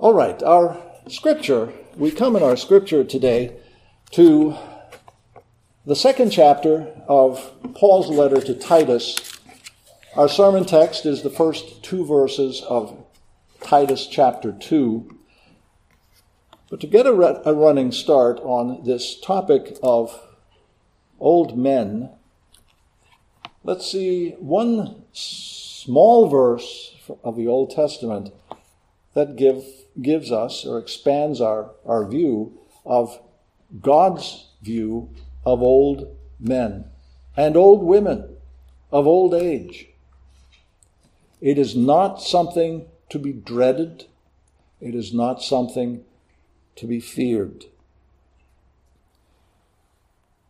All 0.00 0.14
right, 0.14 0.42
our 0.42 0.80
scripture, 1.08 1.74
we 1.94 2.10
come 2.10 2.34
in 2.34 2.42
our 2.42 2.56
scripture 2.56 3.04
today 3.04 3.54
to 4.12 4.56
the 5.84 5.94
second 5.94 6.30
chapter 6.30 6.90
of 7.06 7.52
Paul's 7.74 8.08
letter 8.08 8.40
to 8.40 8.54
Titus. 8.54 9.18
Our 10.16 10.26
sermon 10.26 10.64
text 10.64 11.04
is 11.04 11.20
the 11.20 11.28
first 11.28 11.84
two 11.84 12.06
verses 12.06 12.62
of 12.66 13.04
Titus 13.62 14.06
chapter 14.06 14.52
2. 14.52 15.18
But 16.70 16.80
to 16.80 16.86
get 16.86 17.04
a, 17.04 17.46
a 17.46 17.52
running 17.52 17.92
start 17.92 18.40
on 18.40 18.82
this 18.86 19.20
topic 19.20 19.76
of 19.82 20.18
old 21.18 21.58
men, 21.58 22.08
let's 23.62 23.92
see 23.92 24.30
one 24.38 25.04
small 25.12 26.26
verse 26.30 26.94
of 27.22 27.36
the 27.36 27.46
Old 27.46 27.72
Testament 27.72 28.32
that 29.12 29.36
give 29.36 29.64
gives 30.02 30.30
us 30.32 30.64
or 30.64 30.78
expands 30.78 31.40
our, 31.40 31.70
our 31.86 32.06
view 32.06 32.58
of 32.84 33.20
God's 33.80 34.48
view 34.62 35.10
of 35.44 35.62
old 35.62 36.16
men 36.38 36.84
and 37.36 37.56
old 37.56 37.82
women 37.82 38.36
of 38.90 39.06
old 39.06 39.34
age. 39.34 39.88
It 41.40 41.58
is 41.58 41.74
not 41.74 42.20
something 42.20 42.86
to 43.08 43.18
be 43.18 43.32
dreaded. 43.32 44.06
It 44.80 44.94
is 44.94 45.12
not 45.14 45.42
something 45.42 46.04
to 46.76 46.86
be 46.86 47.00
feared. 47.00 47.66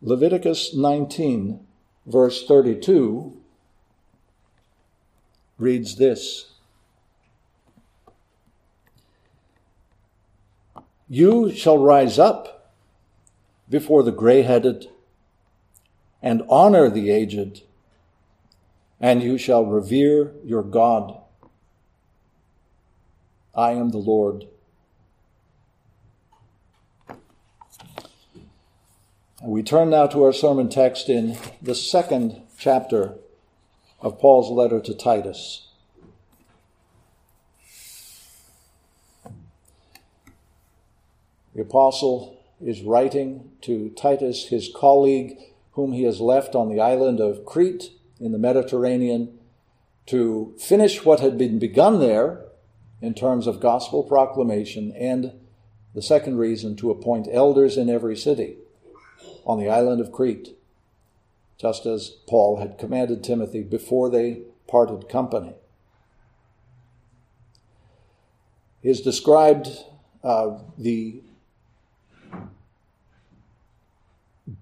Leviticus 0.01 0.75
19, 0.75 1.65
verse 2.05 2.45
32, 2.45 3.37
reads 5.59 5.97
this 5.97 6.50
You 11.13 11.53
shall 11.53 11.77
rise 11.77 12.17
up 12.17 12.71
before 13.69 14.01
the 14.01 14.13
gray 14.13 14.43
headed 14.43 14.87
and 16.21 16.41
honor 16.47 16.89
the 16.89 17.11
aged, 17.11 17.63
and 18.97 19.21
you 19.21 19.37
shall 19.37 19.65
revere 19.65 20.31
your 20.45 20.63
God. 20.63 21.19
I 23.53 23.71
am 23.71 23.89
the 23.89 23.97
Lord. 23.97 24.45
And 27.09 29.51
We 29.51 29.63
turn 29.63 29.89
now 29.89 30.07
to 30.07 30.23
our 30.23 30.31
sermon 30.31 30.69
text 30.69 31.09
in 31.09 31.35
the 31.61 31.75
second 31.75 32.41
chapter 32.57 33.15
of 33.99 34.17
Paul's 34.17 34.49
letter 34.49 34.79
to 34.79 34.93
Titus. 34.93 35.70
The 41.55 41.61
apostle 41.61 42.39
is 42.61 42.81
writing 42.81 43.51
to 43.61 43.89
Titus, 43.89 44.47
his 44.47 44.69
colleague, 44.73 45.37
whom 45.73 45.93
he 45.93 46.03
has 46.03 46.19
left 46.19 46.55
on 46.55 46.69
the 46.69 46.79
island 46.79 47.19
of 47.19 47.45
Crete 47.45 47.91
in 48.19 48.31
the 48.31 48.37
Mediterranean, 48.37 49.39
to 50.07 50.53
finish 50.59 51.05
what 51.05 51.19
had 51.19 51.37
been 51.37 51.59
begun 51.59 51.99
there 51.99 52.45
in 53.01 53.13
terms 53.13 53.47
of 53.47 53.59
gospel 53.59 54.03
proclamation, 54.03 54.91
and 54.93 55.33
the 55.93 56.01
second 56.01 56.37
reason, 56.37 56.75
to 56.77 56.91
appoint 56.91 57.27
elders 57.31 57.77
in 57.77 57.89
every 57.89 58.15
city 58.15 58.57
on 59.45 59.59
the 59.59 59.69
island 59.69 59.99
of 59.99 60.11
Crete, 60.11 60.55
just 61.57 61.85
as 61.85 62.09
Paul 62.27 62.57
had 62.57 62.77
commanded 62.77 63.23
Timothy 63.23 63.63
before 63.63 64.09
they 64.09 64.43
parted 64.67 65.09
company. 65.09 65.53
He 68.81 68.87
has 68.87 69.01
described 69.01 69.67
uh, 70.23 70.59
the 70.77 71.21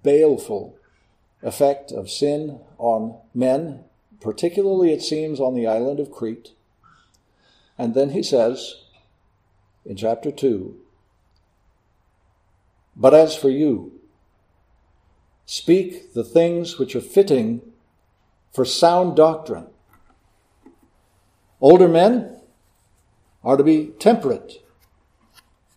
baleful 0.03 0.77
effect 1.41 1.91
of 1.91 2.09
sin 2.09 2.59
on 2.77 3.17
men, 3.33 3.83
particularly, 4.19 4.91
it 4.93 5.01
seems, 5.01 5.39
on 5.39 5.53
the 5.53 5.67
island 5.67 5.99
of 5.99 6.11
Crete. 6.11 6.51
And 7.77 7.93
then 7.93 8.09
he 8.09 8.21
says 8.21 8.83
in 9.85 9.95
chapter 9.95 10.31
2 10.31 10.77
But 12.95 13.13
as 13.13 13.35
for 13.35 13.49
you, 13.49 13.99
speak 15.45 16.13
the 16.13 16.23
things 16.23 16.77
which 16.77 16.95
are 16.95 17.01
fitting 17.01 17.61
for 18.51 18.65
sound 18.65 19.15
doctrine. 19.15 19.67
Older 21.61 21.87
men 21.87 22.37
are 23.43 23.57
to 23.57 23.63
be 23.63 23.87
temperate, 23.99 24.63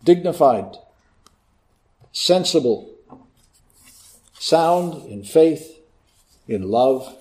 dignified, 0.03 0.77
sensible, 2.13 2.92
sound 4.43 5.09
in 5.09 5.23
faith, 5.23 5.79
in 6.49 6.69
love, 6.69 7.17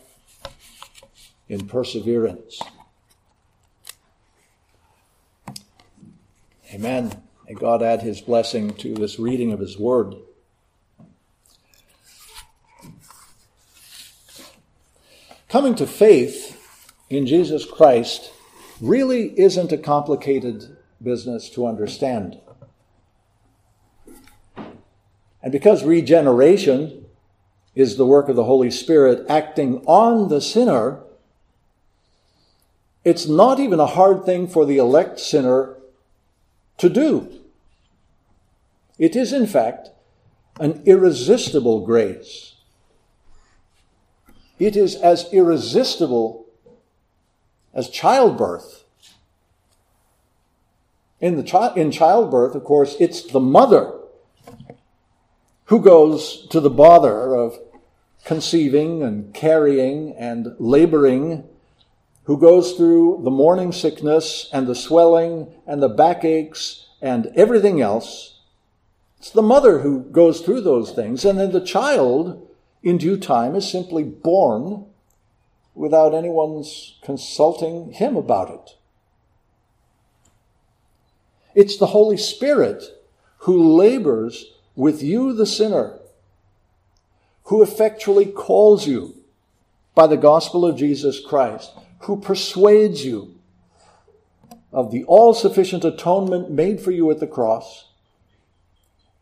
in 1.48 1.68
perseverance. 1.68 2.60
Amen. 6.74 7.12
May 7.48 7.54
God 7.54 7.84
add 7.84 8.02
his 8.02 8.22
blessing 8.22 8.74
to 8.78 8.96
this 8.96 9.20
reading 9.20 9.52
of 9.52 9.60
his 9.60 9.78
word. 9.78 10.16
Coming 15.48 15.76
to 15.76 15.86
faith 15.86 16.60
in 17.08 17.28
Jesus 17.28 17.66
Christ 17.66 18.32
really 18.80 19.40
isn't 19.40 19.72
a 19.72 19.78
complicated 19.78 20.76
business 21.04 21.52
to 21.52 21.68
understand. 21.68 22.40
And 25.44 25.52
because 25.52 25.84
regeneration 25.84 27.01
is 27.76 27.96
the 27.96 28.06
work 28.06 28.28
of 28.28 28.36
the 28.36 28.44
Holy 28.44 28.72
Spirit 28.72 29.26
acting 29.30 29.78
on 29.86 30.28
the 30.28 30.42
sinner, 30.42 31.00
it's 33.04 33.28
not 33.28 33.60
even 33.60 33.80
a 33.80 33.86
hard 33.86 34.26
thing 34.26 34.48
for 34.48 34.66
the 34.66 34.78
elect 34.78 35.20
sinner 35.20 35.78
to 36.78 36.90
do. 36.90 37.32
It 39.00 39.16
is, 39.16 39.34
in 39.34 39.48
fact, 39.48 39.90
an 40.60 40.84
irresistible 40.86 41.86
grace. 41.86 42.56
It 44.60 44.76
is 44.76 44.96
as 44.96 45.28
irresistible 45.34 46.46
as 47.74 47.90
childbirth. 47.90 48.84
In, 51.20 51.38
the 51.38 51.44
chi- 51.44 51.74
in 51.76 51.92
childbirth, 51.92 52.54
of 52.54 52.64
course, 52.64 52.96
it's 53.00 53.24
the 53.24 53.40
mother 53.40 54.01
who 55.72 55.80
goes 55.80 56.46
to 56.48 56.60
the 56.60 56.70
bother 56.70 57.34
of 57.34 57.58
conceiving 58.26 59.02
and 59.02 59.34
carrying 59.34 60.14
and 60.18 60.54
laboring, 60.60 61.48
who 62.26 62.38
goes 62.38 62.74
through 62.74 63.22
the 63.24 63.32
morning 63.32 63.72
sickness 63.72 64.50
and 64.52 64.68
the 64.68 64.76
swelling 64.76 65.48
and 65.66 65.82
the 65.82 65.88
backaches 65.88 66.88
and 67.02 67.28
everything 67.38 67.80
else. 67.80 68.42
It's 69.18 69.30
the 69.30 69.42
mother 69.42 69.80
who 69.80 70.02
goes 70.02 70.42
through 70.42 70.60
those 70.60 70.92
things, 70.92 71.24
and 71.24 71.40
then 71.40 71.54
the 71.54 71.66
child, 71.66 72.46
in 72.84 72.98
due 72.98 73.16
time, 73.16 73.56
is 73.56 73.72
simply 73.72 74.04
born 74.04 74.88
without 75.74 76.14
anyone's 76.14 77.00
consulting 77.02 77.94
him 77.94 78.18
about 78.18 78.50
it. 78.50 78.76
It's 81.56 81.78
the 81.78 81.88
Holy 81.88 82.18
Spirit 82.18 82.84
who 83.38 83.78
labors 83.78 84.52
with 84.82 85.04
you, 85.04 85.32
the 85.32 85.46
sinner, 85.46 86.00
who 87.44 87.62
effectually 87.62 88.26
calls 88.26 88.88
you 88.88 89.14
by 89.94 90.08
the 90.08 90.18
gospel 90.18 90.66
of 90.66 90.76
Jesus 90.76 91.20
Christ, 91.24 91.72
who 92.00 92.20
persuades 92.20 93.06
you 93.06 93.36
of 94.74 94.90
the 94.90 95.04
all 95.04 95.36
sufficient 95.36 95.86
atonement 95.86 96.50
made 96.50 96.82
for 96.82 96.90
you 96.90 97.12
at 97.12 97.20
the 97.20 97.28
cross. 97.28 97.90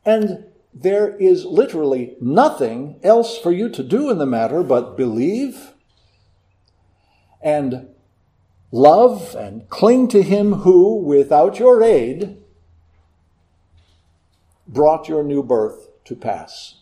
And 0.06 0.46
there 0.74 1.18
is 1.18 1.44
literally 1.44 2.16
nothing 2.22 2.98
else 3.04 3.38
for 3.38 3.52
you 3.52 3.68
to 3.68 3.84
do 3.84 4.10
in 4.10 4.18
the 4.18 4.26
matter 4.26 4.64
but 4.64 4.96
believe 4.96 5.74
and 7.42 7.90
love 8.72 9.36
and 9.36 9.68
cling 9.68 10.08
to 10.08 10.24
Him 10.24 10.54
who, 10.64 10.96
without 10.96 11.60
your 11.60 11.84
aid, 11.84 12.38
brought 14.70 15.10
your 15.10 15.24
new 15.24 15.44
birth 15.44 15.90
to 16.06 16.16
pass. 16.16 16.76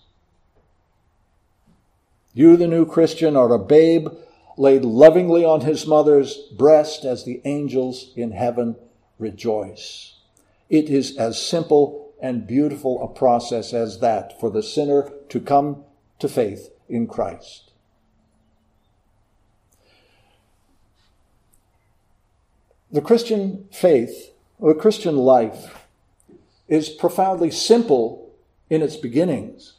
You, 2.34 2.56
the 2.56 2.68
new 2.68 2.86
Christian, 2.86 3.36
are 3.36 3.52
a 3.54 3.58
babe 3.58 4.10
laid 4.58 4.84
lovingly 4.84 5.46
on 5.46 5.62
his 5.62 5.88
mother's 5.88 6.38
breast 6.56 7.06
as 7.06 7.24
the 7.24 7.42
angels 7.46 8.12
in 8.16 8.32
heaven 8.32 8.76
rejoice. 9.18 10.18
It 10.70 10.90
is 10.90 11.18
as 11.18 11.42
simple 11.42 12.14
and 12.22 12.46
beautiful 12.46 13.02
a 13.02 13.08
process 13.08 13.74
as 13.74 14.00
that 14.00 14.40
for 14.40 14.50
the 14.50 14.64
sinner 14.64 15.12
to 15.30 15.40
come 15.40 15.84
to 16.20 16.28
faith 16.28 16.70
in 16.90 17.08
Christ. 17.08 17.72
The 22.92 23.02
Christian 23.02 23.68
faith 23.72 24.32
or 24.60 24.74
The 24.74 24.80
Christian 24.80 25.18
life 25.18 25.87
is 26.68 26.90
profoundly 26.90 27.52
simple 27.52 28.32
in 28.70 28.82
its 28.82 28.96
beginnings, 28.96 29.74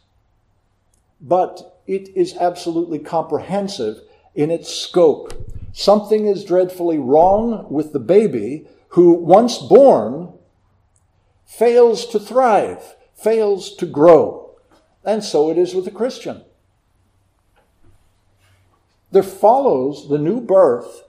but 1.20 1.81
it 1.87 2.08
is 2.17 2.37
absolutely 2.37 2.99
comprehensive 2.99 4.00
in 4.35 4.50
its 4.50 4.73
scope. 4.73 5.32
Something 5.73 6.26
is 6.26 6.44
dreadfully 6.44 6.99
wrong 6.99 7.67
with 7.70 7.93
the 7.93 7.99
baby 7.99 8.67
who, 8.90 9.12
once 9.12 9.58
born, 9.58 10.32
fails 11.44 12.06
to 12.06 12.19
thrive, 12.19 12.96
fails 13.14 13.75
to 13.76 13.87
grow. 13.87 14.56
And 15.05 15.23
so 15.25 15.50
it 15.50 15.58
is 15.58 15.75
with 15.75 15.85
the 15.85 15.90
Christian. 15.90 16.43
There 19.11 19.23
follows 19.23 20.08
the 20.08 20.19
new 20.19 20.40
birth 20.40 21.05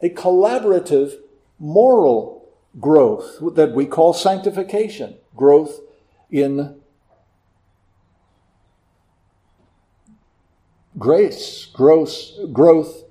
a 0.00 0.08
collaborative 0.08 1.14
moral 1.58 2.37
growth 2.78 3.38
that 3.54 3.72
we 3.72 3.86
call 3.86 4.12
sanctification, 4.12 5.16
growth 5.34 5.80
in 6.30 6.80
grace, 10.98 11.66
growth, 11.72 12.12
growth 12.52 13.04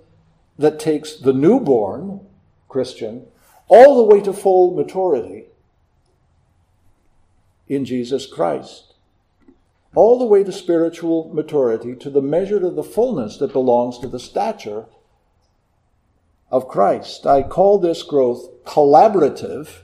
that 0.57 0.79
takes 0.79 1.15
the 1.15 1.33
newborn 1.33 2.21
Christian 2.67 3.27
all 3.67 3.97
the 3.97 4.15
way 4.15 4.21
to 4.21 4.33
full 4.33 4.75
maturity 4.75 5.45
in 7.67 7.85
Jesus 7.85 8.25
Christ. 8.25 8.93
All 9.95 10.19
the 10.19 10.25
way 10.25 10.43
to 10.43 10.51
spiritual 10.51 11.31
maturity, 11.33 11.95
to 11.95 12.09
the 12.09 12.21
measure 12.21 12.65
of 12.65 12.75
the 12.75 12.83
fullness 12.83 13.37
that 13.37 13.53
belongs 13.53 13.97
to 13.99 14.07
the 14.07 14.19
stature 14.19 14.85
of 16.51 16.67
Christ. 16.67 17.25
I 17.25 17.43
call 17.43 17.77
this 17.77 18.03
growth 18.03 18.63
collaborative 18.63 19.81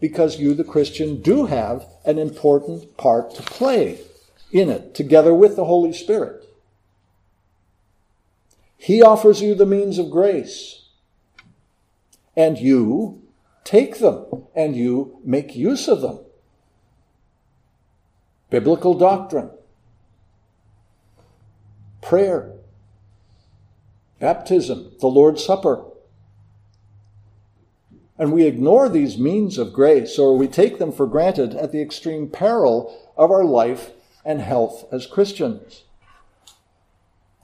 because 0.00 0.38
you, 0.38 0.54
the 0.54 0.64
Christian, 0.64 1.22
do 1.22 1.46
have 1.46 1.86
an 2.04 2.18
important 2.18 2.96
part 2.96 3.34
to 3.34 3.42
play 3.42 4.00
in 4.52 4.70
it, 4.70 4.94
together 4.94 5.34
with 5.34 5.56
the 5.56 5.64
Holy 5.64 5.92
Spirit. 5.92 6.44
He 8.76 9.02
offers 9.02 9.40
you 9.40 9.54
the 9.54 9.66
means 9.66 9.98
of 9.98 10.10
grace, 10.10 10.88
and 12.36 12.58
you 12.58 13.22
take 13.64 13.98
them, 13.98 14.26
and 14.54 14.76
you 14.76 15.18
make 15.24 15.56
use 15.56 15.88
of 15.88 16.02
them. 16.02 16.20
Biblical 18.50 18.94
doctrine, 18.94 19.50
prayer, 22.00 22.52
baptism, 24.18 24.92
the 25.00 25.06
Lord's 25.06 25.44
Supper. 25.44 25.84
And 28.18 28.32
we 28.32 28.44
ignore 28.44 28.88
these 28.88 29.18
means 29.18 29.58
of 29.58 29.72
grace, 29.72 30.18
or 30.18 30.36
we 30.36 30.48
take 30.48 30.78
them 30.78 30.90
for 30.92 31.06
granted 31.06 31.54
at 31.54 31.72
the 31.72 31.82
extreme 31.82 32.28
peril 32.28 32.96
of 33.16 33.30
our 33.30 33.44
life 33.44 33.90
and 34.24 34.40
health 34.40 34.86
as 34.90 35.06
Christians. 35.06 35.84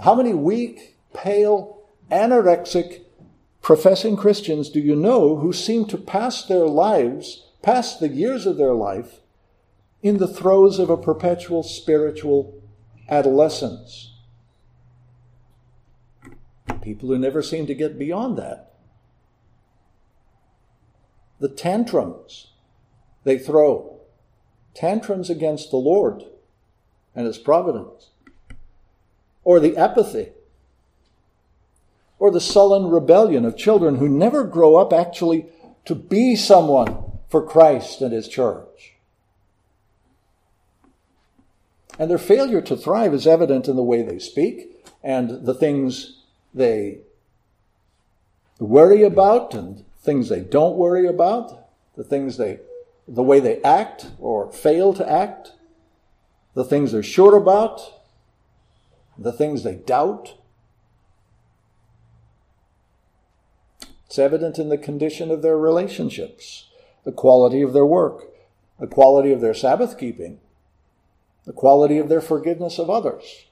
How 0.01 0.15
many 0.15 0.33
weak, 0.33 0.97
pale, 1.15 1.83
anorexic, 2.11 3.03
professing 3.61 4.17
Christians 4.17 4.71
do 4.71 4.81
you 4.81 4.97
know 4.97 5.37
who 5.37 5.53
seem 5.53 5.85
to 5.87 5.99
pass 5.99 6.45
their 6.45 6.67
lives, 6.67 7.47
pass 7.63 7.97
the 7.97 8.09
years 8.09 8.47
of 8.47 8.57
their 8.57 8.73
life, 8.73 9.21
in 10.03 10.19
the 10.19 10.27
throes 10.27 10.79
of 10.79 10.91
a 10.91 10.97
perpetual 10.97 11.63
spiritual 11.63 12.61
adolescence? 13.09 14.12
People 16.81 17.09
who 17.09 17.19
never 17.19 17.43
seem 17.43 17.67
to 17.67 17.75
get 17.75 17.99
beyond 17.99 18.39
that. 18.39 18.73
The 21.41 21.49
tantrums 21.49 22.49
they 23.25 23.39
throw, 23.39 24.01
tantrums 24.75 25.31
against 25.31 25.71
the 25.71 25.77
Lord 25.77 26.25
and 27.15 27.27
His 27.27 27.39
providence, 27.39 28.11
or 29.45 29.61
the 29.61 29.77
apathy, 29.77 30.31
or 32.19 32.31
the 32.31 32.41
sullen 32.41 32.87
rebellion 32.87 33.45
of 33.45 33.57
children 33.57 33.97
who 33.97 34.09
never 34.09 34.45
grow 34.45 34.77
up 34.77 34.93
actually 34.93 35.47
to 35.85 35.95
be 35.95 36.37
someone 36.37 36.97
for 37.29 37.45
Christ 37.45 38.01
and 38.01 38.13
His 38.13 38.29
church. 38.29 38.95
And 41.99 42.11
their 42.11 42.19
failure 42.19 42.63
to 42.63 42.77
thrive 42.77 43.13
is 43.13 43.27
evident 43.27 43.69
in 43.69 43.77
the 43.77 43.83
way 43.83 44.03
they 44.03 44.19
speak 44.19 44.87
and 45.03 45.45
the 45.45 45.55
things 45.55 46.22
they 46.55 47.01
worry 48.59 49.03
about 49.03 49.55
and 49.55 49.85
things 50.01 50.29
they 50.29 50.41
don't 50.41 50.77
worry 50.77 51.07
about, 51.07 51.69
the 51.97 52.05
things 52.05 52.37
they, 52.37 52.61
the 53.07 53.23
way 53.23 53.41
they 53.41 53.63
act 53.63 54.07
or 54.19 54.51
fail 54.53 54.93
to 54.95 55.11
act, 55.11 55.53
the 56.55 56.65
things 56.65 56.93
they're 56.93 57.03
sure 57.03 57.37
about, 57.37 57.81
the 59.17 59.33
things 59.33 59.63
they 59.63 59.77
doubt. 59.77 60.35
It's 64.07 64.19
evident 64.19 64.59
in 64.59 64.69
the 64.69 64.79
condition 64.79 65.31
of 65.31 65.43
their 65.43 65.57
relationships, 65.57 66.69
the 67.05 67.13
quality 67.13 67.63
of 67.63 67.73
their 67.73 67.87
work, 67.87 68.27
the 68.79 68.87
quality 68.87 69.33
of 69.33 69.41
their 69.41 69.55
Sabbath 69.55 69.99
keeping, 69.99 70.39
the 71.47 71.53
quality 71.53 71.99
of 71.99 72.09
their 72.09 72.21
forgiveness 72.21 72.79
of 72.79 72.91
others. 72.91 73.47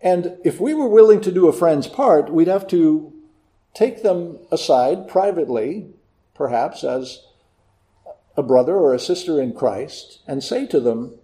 And 0.00 0.38
if 0.44 0.60
we 0.60 0.74
were 0.74 0.88
willing 0.88 1.20
to 1.22 1.32
do 1.32 1.48
a 1.48 1.52
friend's 1.52 1.88
part, 1.88 2.32
we'd 2.32 2.48
have 2.48 2.66
to 2.68 3.12
take 3.74 4.02
them 4.02 4.38
aside 4.50 5.08
privately, 5.08 5.88
perhaps 6.34 6.84
as 6.84 7.24
a 8.36 8.42
brother 8.42 8.76
or 8.76 8.94
a 8.94 9.00
sister 9.00 9.40
in 9.40 9.52
Christ, 9.52 10.20
and 10.26 10.42
say 10.42 10.66
to 10.68 10.78
them, 10.78 11.18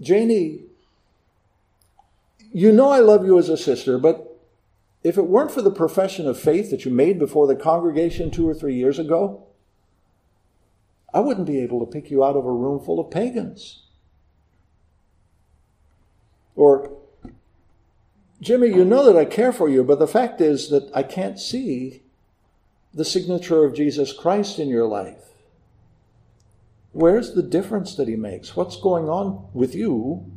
Janie, 0.00 0.64
you 2.52 2.72
know 2.72 2.90
I 2.90 3.00
love 3.00 3.26
you 3.26 3.38
as 3.38 3.48
a 3.48 3.56
sister, 3.56 3.98
but 3.98 4.40
if 5.02 5.18
it 5.18 5.26
weren't 5.26 5.50
for 5.50 5.62
the 5.62 5.70
profession 5.70 6.26
of 6.26 6.38
faith 6.38 6.70
that 6.70 6.84
you 6.84 6.90
made 6.90 7.18
before 7.18 7.46
the 7.46 7.54
congregation 7.54 8.30
two 8.30 8.48
or 8.48 8.54
three 8.54 8.74
years 8.74 8.98
ago, 8.98 9.46
I 11.12 11.20
wouldn't 11.20 11.46
be 11.46 11.60
able 11.60 11.80
to 11.80 11.90
pick 11.90 12.10
you 12.10 12.24
out 12.24 12.36
of 12.36 12.44
a 12.44 12.52
room 12.52 12.80
full 12.80 12.98
of 12.98 13.10
pagans. 13.10 13.85
Or, 16.56 16.90
Jimmy, 18.40 18.68
you 18.68 18.84
know 18.84 19.04
that 19.04 19.16
I 19.16 19.26
care 19.26 19.52
for 19.52 19.68
you, 19.68 19.84
but 19.84 19.98
the 19.98 20.08
fact 20.08 20.40
is 20.40 20.70
that 20.70 20.90
I 20.94 21.02
can't 21.02 21.38
see 21.38 22.02
the 22.92 23.04
signature 23.04 23.64
of 23.64 23.74
Jesus 23.74 24.12
Christ 24.12 24.58
in 24.58 24.68
your 24.68 24.86
life. 24.86 25.22
Where's 26.92 27.34
the 27.34 27.42
difference 27.42 27.94
that 27.96 28.08
he 28.08 28.16
makes? 28.16 28.56
What's 28.56 28.80
going 28.80 29.06
on 29.08 29.48
with 29.52 29.74
you 29.74 30.32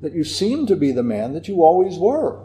that 0.00 0.12
you 0.12 0.24
seem 0.24 0.66
to 0.66 0.74
be 0.74 0.90
the 0.90 1.04
man 1.04 1.32
that 1.32 1.46
you 1.46 1.62
always 1.62 1.96
were? 1.96 2.44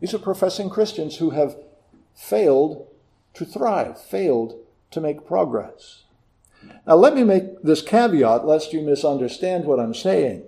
These 0.00 0.14
are 0.14 0.20
professing 0.20 0.70
Christians 0.70 1.16
who 1.16 1.30
have 1.30 1.56
failed 2.14 2.86
to 3.34 3.44
thrive, 3.44 4.00
failed 4.00 4.54
to 4.92 5.00
make 5.00 5.26
progress. 5.26 6.04
Now, 6.86 6.96
let 6.96 7.14
me 7.14 7.24
make 7.24 7.62
this 7.62 7.82
caveat 7.82 8.46
lest 8.46 8.72
you 8.72 8.82
misunderstand 8.82 9.64
what 9.64 9.80
I'm 9.80 9.94
saying. 9.94 10.44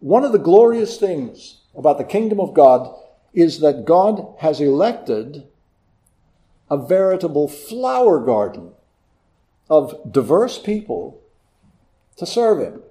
One 0.00 0.24
of 0.24 0.32
the 0.32 0.38
glorious 0.38 0.98
things 0.98 1.60
about 1.76 1.98
the 1.98 2.04
kingdom 2.04 2.40
of 2.40 2.54
God 2.54 2.94
is 3.34 3.60
that 3.60 3.84
God 3.84 4.34
has 4.38 4.60
elected 4.60 5.46
a 6.70 6.76
veritable 6.76 7.48
flower 7.48 8.18
garden 8.24 8.72
of 9.70 10.12
diverse 10.12 10.58
people 10.58 11.20
to 12.16 12.26
serve 12.26 12.60
Him. 12.60 12.82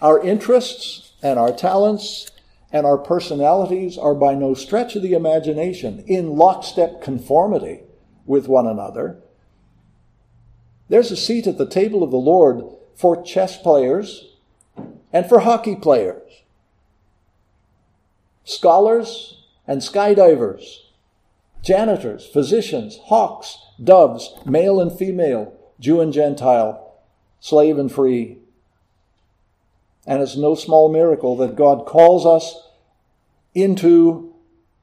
Our 0.00 0.22
interests 0.22 1.14
and 1.22 1.38
our 1.38 1.52
talents 1.52 2.30
and 2.72 2.84
our 2.84 2.98
personalities 2.98 3.96
are 3.96 4.14
by 4.14 4.34
no 4.34 4.52
stretch 4.54 4.96
of 4.96 5.02
the 5.02 5.14
imagination 5.14 6.04
in 6.06 6.36
lockstep 6.36 7.00
conformity 7.00 7.82
with 8.26 8.48
one 8.48 8.66
another. 8.66 9.22
There's 10.94 11.10
a 11.10 11.16
seat 11.16 11.48
at 11.48 11.58
the 11.58 11.66
table 11.66 12.04
of 12.04 12.12
the 12.12 12.16
Lord 12.16 12.62
for 12.94 13.20
chess 13.20 13.60
players 13.60 14.36
and 15.12 15.28
for 15.28 15.40
hockey 15.40 15.74
players, 15.74 16.44
scholars 18.44 19.42
and 19.66 19.80
skydivers, 19.80 20.82
janitors, 21.64 22.24
physicians, 22.24 23.00
hawks, 23.06 23.58
doves, 23.82 24.36
male 24.46 24.80
and 24.80 24.96
female, 24.96 25.52
Jew 25.80 26.00
and 26.00 26.12
Gentile, 26.12 26.94
slave 27.40 27.76
and 27.76 27.90
free. 27.90 28.38
And 30.06 30.22
it's 30.22 30.36
no 30.36 30.54
small 30.54 30.88
miracle 30.88 31.36
that 31.38 31.56
God 31.56 31.86
calls 31.86 32.24
us 32.24 32.68
into 33.52 34.32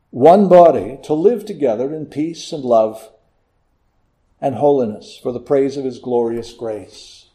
one 0.10 0.50
body 0.50 1.00
to 1.04 1.14
live 1.14 1.46
together 1.46 1.96
in 1.96 2.06
peace 2.08 2.52
and 2.52 2.66
love 2.66 3.10
and 4.42 4.56
holiness 4.56 5.20
for 5.22 5.32
the 5.32 5.40
praise 5.40 5.78
of 5.78 5.86
his 5.86 6.00
glorious 6.00 6.52
grace. 6.52 7.28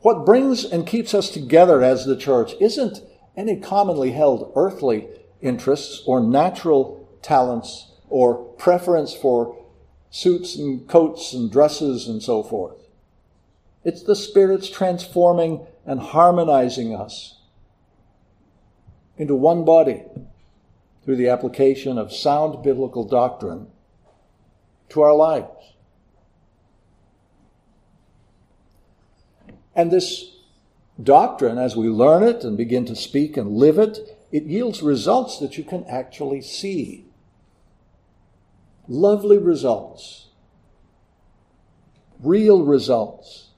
What 0.00 0.26
brings 0.26 0.64
and 0.64 0.86
keeps 0.86 1.14
us 1.14 1.30
together 1.30 1.82
as 1.82 2.04
the 2.04 2.16
church 2.16 2.52
isn't 2.60 3.00
any 3.36 3.60
commonly 3.60 4.12
held 4.12 4.52
earthly 4.56 5.08
interests 5.40 6.02
or 6.06 6.20
natural 6.20 7.08
talents 7.22 7.92
or 8.08 8.34
preference 8.34 9.14
for 9.14 9.64
suits 10.10 10.56
and 10.56 10.88
coats 10.88 11.32
and 11.32 11.50
dresses 11.50 12.08
and 12.08 12.22
so 12.22 12.42
forth. 12.42 12.76
It's 13.84 14.02
the 14.02 14.16
Spirit's 14.16 14.70
transforming 14.70 15.66
and 15.84 16.00
harmonizing 16.00 16.94
us 16.94 17.40
into 19.16 19.34
one 19.34 19.64
body 19.64 20.02
through 21.04 21.16
the 21.16 21.28
application 21.28 21.98
of 21.98 22.12
sound 22.12 22.62
biblical 22.62 23.04
doctrine 23.04 23.68
to 24.90 25.02
our 25.02 25.14
lives. 25.14 25.74
And 29.74 29.90
this 29.90 30.36
doctrine, 31.02 31.58
as 31.58 31.76
we 31.76 31.88
learn 31.88 32.22
it 32.22 32.42
and 32.44 32.56
begin 32.56 32.86
to 32.86 32.96
speak 32.96 33.36
and 33.36 33.56
live 33.56 33.78
it, 33.78 33.98
it 34.32 34.44
yields 34.44 34.82
results 34.82 35.38
that 35.38 35.58
you 35.58 35.64
can 35.64 35.84
actually 35.84 36.40
see. 36.40 37.04
Lovely 38.88 39.38
results. 39.38 40.28
Real 42.22 42.62
results. 42.62 43.50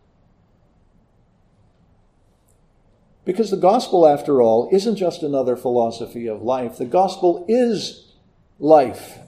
Because 3.25 3.50
the 3.50 3.56
gospel, 3.56 4.06
after 4.06 4.40
all, 4.40 4.68
isn't 4.73 4.97
just 4.97 5.23
another 5.23 5.54
philosophy 5.54 6.26
of 6.26 6.42
life. 6.42 6.78
The 6.78 6.87
gospel 6.87 7.44
is 7.47 8.12
life. 8.58 9.18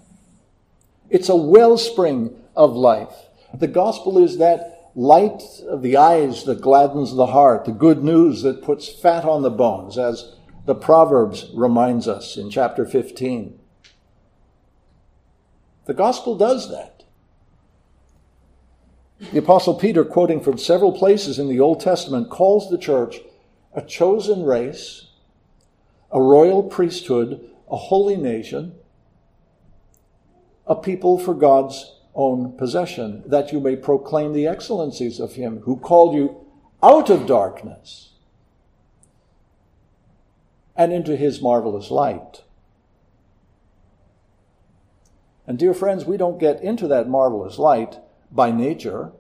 It's 1.11 1.29
a 1.29 1.37
wellspring 1.37 2.37
of 2.57 2.75
life. 2.75 3.15
The 3.53 3.67
gospel 3.67 4.17
is 4.17 4.39
that 4.39 4.91
light 4.95 5.43
of 5.69 5.83
the 5.83 5.97
eyes 5.97 6.45
that 6.45 6.61
gladdens 6.61 7.15
the 7.15 7.27
heart, 7.27 7.65
the 7.65 7.73
good 7.73 8.03
news 8.03 8.43
that 8.43 8.63
puts 8.63 8.89
fat 8.89 9.25
on 9.25 9.43
the 9.43 9.51
bones, 9.51 9.99
as 9.99 10.37
the 10.67 10.75
Proverbs 10.75 11.51
reminds 11.55 12.07
us 12.07 12.37
in 12.37 12.51
chapter 12.51 12.87
15. 12.87 13.59
The 15.87 15.95
gospel 15.95 16.37
does 16.37 16.71
that. 16.71 17.05
The 19.33 19.39
Apostle 19.39 19.75
Peter, 19.75 20.05
quoting 20.05 20.41
from 20.41 20.59
several 20.59 20.93
places 20.93 21.39
in 21.39 21.49
the 21.49 21.61
Old 21.61 21.81
Testament, 21.81 22.31
calls 22.31 22.71
the 22.71 22.79
church 22.79 23.17
a 23.75 23.83
chosen 23.83 24.45
race, 24.45 25.09
a 26.11 26.21
royal 26.21 26.63
priesthood, 26.63 27.51
a 27.71 27.77
holy 27.77 28.17
nation, 28.17 28.75
a 30.67 30.75
people 30.75 31.19
for 31.19 31.35
God's 31.35 31.97
own 32.15 32.57
possession, 32.57 33.23
that 33.27 33.53
you 33.53 33.61
may 33.61 33.77
proclaim 33.77 34.33
the 34.33 34.47
excellencies 34.47 35.21
of 35.21 35.35
him 35.35 35.61
who 35.61 35.77
called 35.77 36.15
you 36.15 36.47
out 36.83 37.11
of 37.11 37.27
darkness 37.27 38.11
and 40.77 40.93
into 40.93 41.17
his 41.17 41.43
marvelous 41.43 41.91
light. 41.91 42.43
And 45.47 45.59
dear 45.59 45.75
friends, 45.75 46.05
we 46.05 46.17
don't 46.17 46.39
get 46.39 46.63
into 46.63 46.87
that 46.89 47.09
marvelous 47.09 47.59
light 47.59 47.99
by 48.31 48.51
nature. 48.51 49.13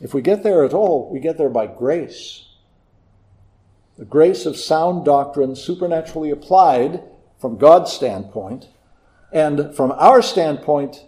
If 0.00 0.14
we 0.14 0.22
get 0.22 0.42
there 0.42 0.64
at 0.64 0.72
all, 0.72 1.10
we 1.12 1.20
get 1.20 1.36
there 1.36 1.50
by 1.50 1.66
grace. 1.66 2.46
The 3.98 4.04
grace 4.04 4.46
of 4.46 4.56
sound 4.56 5.04
doctrine 5.04 5.56
supernaturally 5.56 6.30
applied 6.30 7.02
from 7.40 7.56
God's 7.56 7.90
standpoint 7.90 8.68
and 9.32 9.74
from 9.74 9.92
our 9.92 10.20
standpoint, 10.20 11.04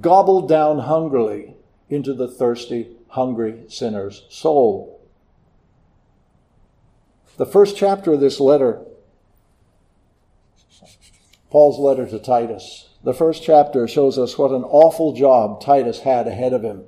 gobbled 0.00 0.48
down 0.48 0.80
hungrily 0.80 1.56
into 1.88 2.14
the 2.14 2.28
thirsty, 2.28 2.96
hungry 3.08 3.64
sinner's 3.68 4.24
soul. 4.28 5.00
The 7.36 7.46
first 7.46 7.76
chapter 7.76 8.12
of 8.12 8.20
this 8.20 8.38
letter, 8.38 8.84
Paul's 11.50 11.78
letter 11.78 12.06
to 12.06 12.18
Titus, 12.18 12.90
the 13.02 13.14
first 13.14 13.42
chapter 13.42 13.88
shows 13.88 14.18
us 14.18 14.36
what 14.36 14.50
an 14.50 14.64
awful 14.64 15.14
job 15.14 15.60
Titus 15.60 16.00
had 16.00 16.28
ahead 16.28 16.52
of 16.52 16.62
him. 16.62 16.84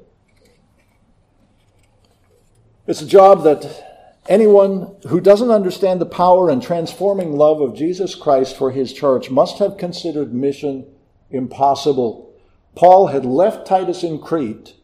It's 2.86 3.00
a 3.00 3.06
job 3.06 3.44
that 3.44 3.89
Anyone 4.28 4.94
who 5.08 5.20
doesn't 5.20 5.50
understand 5.50 6.00
the 6.00 6.06
power 6.06 6.50
and 6.50 6.62
transforming 6.62 7.36
love 7.36 7.60
of 7.60 7.74
Jesus 7.74 8.14
Christ 8.14 8.56
for 8.56 8.70
his 8.70 8.92
church 8.92 9.30
must 9.30 9.58
have 9.58 9.76
considered 9.76 10.34
mission 10.34 10.86
impossible. 11.30 12.32
Paul 12.74 13.08
had 13.08 13.24
left 13.24 13.66
Titus 13.66 14.02
in 14.02 14.20
Crete 14.20 14.74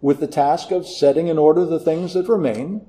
with 0.00 0.20
the 0.20 0.26
task 0.26 0.70
of 0.70 0.86
setting 0.86 1.28
in 1.28 1.38
order 1.38 1.64
the 1.64 1.78
things 1.78 2.14
that 2.14 2.28
remain, 2.28 2.86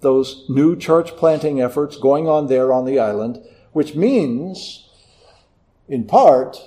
those 0.00 0.44
new 0.48 0.76
church 0.76 1.16
planting 1.16 1.60
efforts 1.60 1.96
going 1.96 2.28
on 2.28 2.48
there 2.48 2.72
on 2.72 2.84
the 2.84 2.98
island, 2.98 3.38
which 3.72 3.94
means, 3.94 4.88
in 5.88 6.04
part, 6.04 6.58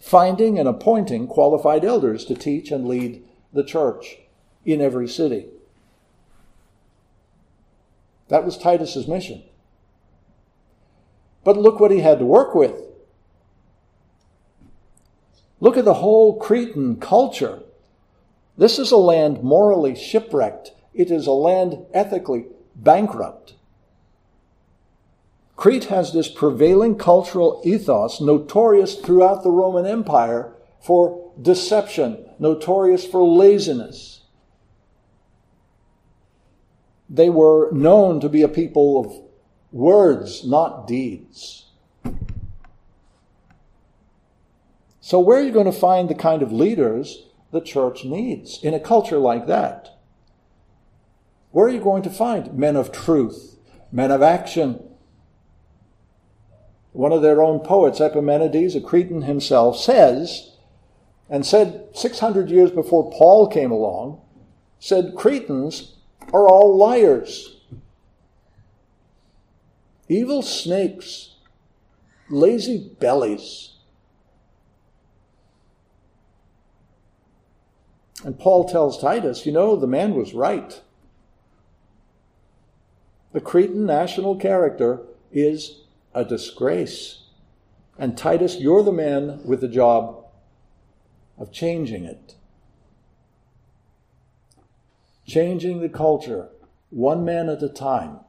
finding 0.00 0.58
and 0.58 0.68
appointing 0.68 1.26
qualified 1.26 1.84
elders 1.84 2.24
to 2.26 2.34
teach 2.34 2.70
and 2.70 2.86
lead 2.86 3.24
the 3.52 3.64
church 3.64 4.18
in 4.64 4.80
every 4.80 5.08
city. 5.08 5.46
That 8.28 8.44
was 8.44 8.58
Titus's 8.58 9.06
mission. 9.06 9.42
But 11.44 11.56
look 11.56 11.78
what 11.78 11.90
he 11.92 12.00
had 12.00 12.18
to 12.18 12.24
work 12.24 12.54
with. 12.54 12.82
Look 15.60 15.76
at 15.76 15.84
the 15.84 15.94
whole 15.94 16.38
Cretan 16.38 16.96
culture. 16.96 17.62
This 18.58 18.78
is 18.78 18.90
a 18.90 18.96
land 18.96 19.42
morally 19.42 19.94
shipwrecked. 19.94 20.72
It 20.92 21.10
is 21.10 21.26
a 21.26 21.32
land 21.32 21.86
ethically 21.92 22.46
bankrupt. 22.74 23.54
Crete 25.56 25.84
has 25.84 26.12
this 26.12 26.28
prevailing 26.28 26.96
cultural 26.96 27.62
ethos 27.64 28.20
notorious 28.20 28.96
throughout 28.96 29.42
the 29.42 29.50
Roman 29.50 29.86
Empire 29.86 30.52
for 30.80 31.32
deception, 31.40 32.26
notorious 32.38 33.06
for 33.06 33.22
laziness. 33.22 34.15
They 37.08 37.30
were 37.30 37.70
known 37.72 38.20
to 38.20 38.28
be 38.28 38.42
a 38.42 38.48
people 38.48 39.00
of 39.00 39.22
words, 39.72 40.44
not 40.44 40.86
deeds. 40.86 41.66
So, 45.00 45.20
where 45.20 45.38
are 45.38 45.42
you 45.42 45.52
going 45.52 45.66
to 45.66 45.72
find 45.72 46.08
the 46.08 46.14
kind 46.14 46.42
of 46.42 46.50
leaders 46.50 47.26
the 47.52 47.60
church 47.60 48.04
needs 48.04 48.62
in 48.62 48.74
a 48.74 48.80
culture 48.80 49.18
like 49.18 49.46
that? 49.46 50.00
Where 51.52 51.66
are 51.66 51.70
you 51.70 51.80
going 51.80 52.02
to 52.02 52.10
find 52.10 52.52
men 52.54 52.76
of 52.76 52.90
truth, 52.90 53.56
men 53.92 54.10
of 54.10 54.20
action? 54.20 54.82
One 56.92 57.12
of 57.12 57.22
their 57.22 57.42
own 57.42 57.60
poets, 57.60 58.00
Epimenides, 58.00 58.74
a 58.74 58.80
Cretan 58.80 59.22
himself, 59.22 59.78
says, 59.78 60.56
and 61.30 61.46
said 61.46 61.88
600 61.94 62.50
years 62.50 62.70
before 62.70 63.12
Paul 63.12 63.48
came 63.48 63.70
along, 63.70 64.20
said 64.78 65.14
Cretans 65.16 65.95
are 66.32 66.48
all 66.48 66.76
liars, 66.76 67.56
evil 70.08 70.42
snakes, 70.42 71.36
lazy 72.28 72.90
bellies. 73.00 73.72
And 78.24 78.38
Paul 78.38 78.68
tells 78.68 79.00
Titus, 79.00 79.46
you 79.46 79.52
know, 79.52 79.76
the 79.76 79.86
man 79.86 80.14
was 80.14 80.34
right. 80.34 80.82
The 83.32 83.40
Cretan 83.40 83.86
national 83.86 84.36
character 84.36 85.02
is 85.30 85.82
a 86.14 86.24
disgrace. 86.24 87.24
And 87.98 88.16
Titus, 88.16 88.56
you're 88.56 88.82
the 88.82 88.92
man 88.92 89.40
with 89.44 89.60
the 89.60 89.68
job 89.68 90.24
of 91.38 91.52
changing 91.52 92.04
it 92.04 92.34
changing 95.26 95.80
the 95.80 95.88
culture 95.88 96.48
one 96.90 97.24
man 97.24 97.48
at 97.48 97.62
a 97.62 97.68
time. 97.68 98.20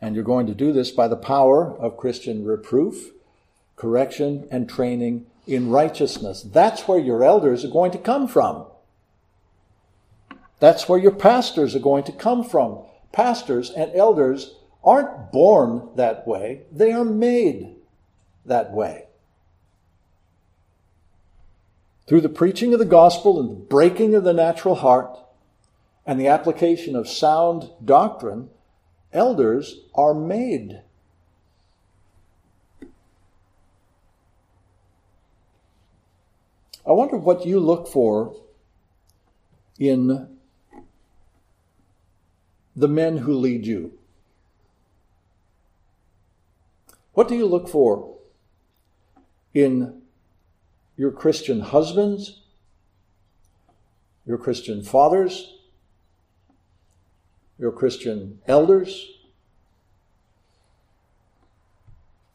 And 0.00 0.14
you're 0.14 0.24
going 0.24 0.46
to 0.46 0.54
do 0.54 0.72
this 0.72 0.90
by 0.90 1.08
the 1.08 1.16
power 1.16 1.76
of 1.76 1.98
Christian 1.98 2.44
reproof, 2.44 3.10
correction, 3.76 4.48
and 4.50 4.68
training 4.68 5.26
in 5.46 5.68
righteousness. 5.68 6.42
That's 6.42 6.88
where 6.88 6.98
your 6.98 7.22
elders 7.22 7.64
are 7.66 7.70
going 7.70 7.90
to 7.92 7.98
come 7.98 8.26
from. 8.26 8.64
That's 10.58 10.88
where 10.88 10.98
your 10.98 11.12
pastors 11.12 11.74
are 11.74 11.80
going 11.80 12.04
to 12.04 12.12
come 12.12 12.44
from. 12.44 12.82
Pastors 13.12 13.70
and 13.70 13.94
elders 13.94 14.54
aren't 14.82 15.30
born 15.30 15.90
that 15.96 16.26
way, 16.26 16.62
they 16.72 16.92
are 16.92 17.04
made 17.04 17.76
that 18.46 18.72
way 18.72 19.09
through 22.10 22.20
the 22.20 22.28
preaching 22.28 22.72
of 22.72 22.80
the 22.80 22.84
gospel 22.84 23.38
and 23.38 23.48
the 23.48 23.54
breaking 23.54 24.16
of 24.16 24.24
the 24.24 24.32
natural 24.32 24.74
heart 24.74 25.16
and 26.04 26.18
the 26.18 26.26
application 26.26 26.96
of 26.96 27.08
sound 27.08 27.70
doctrine, 27.84 28.50
elders 29.12 29.82
are 29.94 30.12
made. 30.12 30.82
I 36.84 36.90
wonder 36.90 37.16
what 37.16 37.46
you 37.46 37.60
look 37.60 37.86
for 37.86 38.34
in 39.78 40.36
the 42.74 42.88
men 42.88 43.18
who 43.18 43.34
lead 43.34 43.64
you. 43.64 43.92
What 47.12 47.28
do 47.28 47.36
you 47.36 47.46
look 47.46 47.68
for 47.68 48.16
in 49.54 49.99
your 51.00 51.10
Christian 51.10 51.60
husbands, 51.60 52.42
your 54.26 54.36
Christian 54.36 54.82
fathers, 54.82 55.56
your 57.58 57.72
Christian 57.72 58.38
elders? 58.46 59.10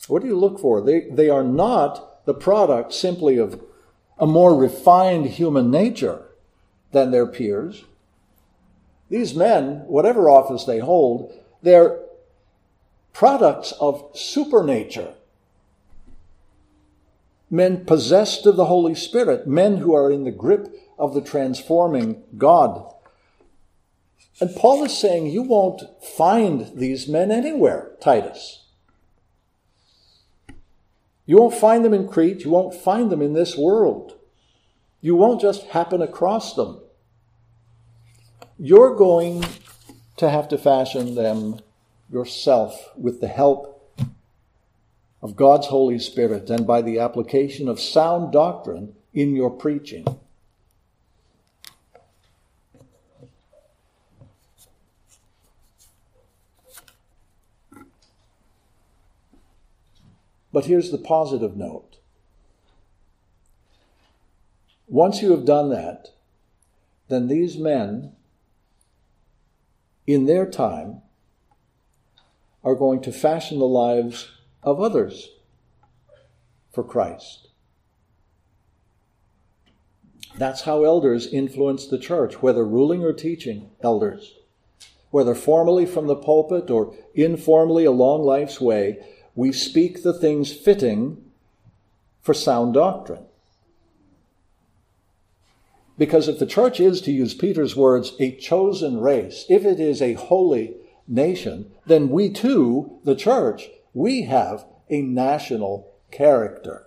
What 0.07 0.23
do 0.23 0.27
you 0.27 0.35
look 0.35 0.57
for? 0.57 0.81
They, 0.81 1.01
they 1.11 1.29
are 1.29 1.43
not 1.43 2.25
the 2.25 2.33
product 2.33 2.91
simply 2.91 3.37
of 3.37 3.61
a 4.17 4.25
more 4.25 4.57
refined 4.57 5.27
human 5.27 5.69
nature 5.69 6.25
than 6.91 7.11
their 7.11 7.27
peers. 7.27 7.85
These 9.11 9.35
men, 9.35 9.83
whatever 9.85 10.27
office 10.27 10.63
they 10.63 10.79
hold, 10.79 11.39
they're 11.61 11.99
products 13.13 13.73
of 13.73 14.09
supernature. 14.15 15.13
Men 17.49 17.85
possessed 17.85 18.45
of 18.45 18.55
the 18.55 18.65
Holy 18.65 18.95
Spirit, 18.95 19.47
men 19.47 19.77
who 19.77 19.93
are 19.93 20.11
in 20.11 20.23
the 20.23 20.31
grip 20.31 20.73
of 20.97 21.13
the 21.13 21.21
transforming 21.21 22.23
God. 22.37 22.93
And 24.39 24.55
Paul 24.55 24.83
is 24.83 24.97
saying 24.97 25.27
you 25.27 25.43
won't 25.43 25.81
find 26.03 26.71
these 26.75 27.07
men 27.07 27.31
anywhere, 27.31 27.91
Titus. 28.01 28.65
You 31.25 31.37
won't 31.37 31.55
find 31.55 31.83
them 31.83 31.93
in 31.93 32.07
Crete. 32.07 32.43
You 32.43 32.51
won't 32.51 32.75
find 32.75 33.11
them 33.11 33.21
in 33.21 33.33
this 33.33 33.57
world. 33.57 34.17
You 35.01 35.15
won't 35.15 35.41
just 35.41 35.67
happen 35.67 36.01
across 36.01 36.53
them. 36.53 36.81
You're 38.57 38.95
going 38.95 39.43
to 40.17 40.29
have 40.29 40.47
to 40.49 40.57
fashion 40.57 41.15
them 41.15 41.59
yourself 42.11 42.91
with 42.97 43.21
the 43.21 43.27
help 43.27 43.74
of 45.25 45.35
God's 45.35 45.65
Holy 45.65 45.97
Spirit 45.97 46.51
and 46.51 46.67
by 46.67 46.83
the 46.83 46.99
application 46.99 47.67
of 47.67 47.79
sound 47.79 48.31
doctrine 48.31 48.93
in 49.11 49.35
your 49.35 49.49
preaching. 49.49 50.05
But 60.53 60.65
here's 60.65 60.91
the 60.91 60.99
positive 60.99 61.57
note. 61.57 61.97
Once 64.87 65.23
you 65.23 65.31
have 65.31 65.43
done 65.43 65.71
that, 65.71 66.09
then 67.07 67.27
these 67.27 67.57
men, 67.57 68.11
in 70.05 70.27
their 70.27 70.47
time, 70.47 71.01
are 72.63 72.75
going 72.75 73.01
to 73.01 73.11
fashion 73.11 73.57
the 73.57 73.65
lives 73.65 74.29
of 74.65 74.81
others 74.81 75.29
for 76.73 76.83
Christ. 76.83 77.47
That's 80.37 80.61
how 80.61 80.83
elders 80.83 81.27
influence 81.27 81.87
the 81.87 81.99
church, 81.99 82.41
whether 82.41 82.65
ruling 82.65 83.03
or 83.03 83.13
teaching 83.13 83.69
elders. 83.81 84.33
Whether 85.11 85.35
formally 85.35 85.85
from 85.85 86.07
the 86.07 86.15
pulpit 86.15 86.69
or 86.69 86.93
informally 87.13 87.85
along 87.85 88.23
life's 88.23 88.59
way, 88.59 88.97
we 89.33 89.53
speak 89.53 90.03
the 90.03 90.13
things 90.13 90.51
fitting 90.51 91.23
for 92.21 92.33
sound 92.33 92.73
doctrine. 92.73 93.23
Because 95.97 96.27
if 96.27 96.39
the 96.39 96.45
church 96.45 96.81
is, 96.81 96.99
to 97.01 97.11
use 97.11 97.33
Peter's 97.33 97.75
words, 97.77 98.13
a 98.19 98.35
chosen 98.35 98.99
race, 98.99 99.45
if 99.47 99.63
it 99.63 99.79
is 99.79 100.01
a 100.01 100.13
holy 100.13 100.75
nation, 101.07 101.71
then 101.85 102.09
we 102.09 102.29
too, 102.29 102.99
the 103.05 103.15
church, 103.15 103.69
we 103.95 104.23
have 104.23 104.65
a 104.89 105.01
national 105.01 105.91
character. 106.11 106.85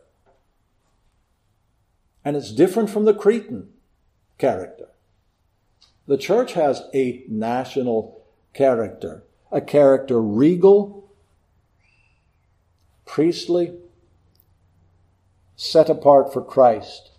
And 2.25 2.37
it's 2.37 2.53
different 2.53 2.91
from 2.91 3.07
the 3.07 3.15
Cretan 3.15 3.71
character. 4.37 4.91
The 6.07 6.19
church 6.19 6.53
has 6.53 6.83
a 6.95 7.25
national 7.29 8.23
character, 8.53 9.25
a 9.51 9.61
character 9.61 10.21
regal 10.21 11.11
priestly, 13.07 13.75
set 15.57 15.89
apart 15.89 16.33
for 16.33 16.45
Christ. 16.45 17.11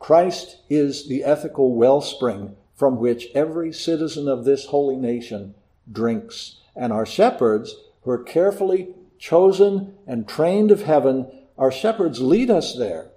Christ 0.00 0.58
is 0.68 1.06
the 1.06 1.22
ethical 1.22 1.74
wellspring 1.74 2.56
from 2.74 2.98
which 2.98 3.28
every 3.34 3.72
citizen 3.72 4.28
of 4.28 4.44
this 4.44 4.66
holy 4.66 4.96
nation 4.96 5.54
drinks. 5.90 6.56
And 6.76 6.92
our 6.92 7.06
shepherds, 7.06 7.74
who 8.02 8.10
are 8.10 8.22
carefully 8.22 8.94
chosen 9.18 9.94
and 10.06 10.28
trained 10.28 10.70
of 10.70 10.82
heaven, 10.82 11.30
our 11.56 11.72
shepherds 11.72 12.20
lead 12.20 12.50
us 12.50 12.76
there, 12.76 13.10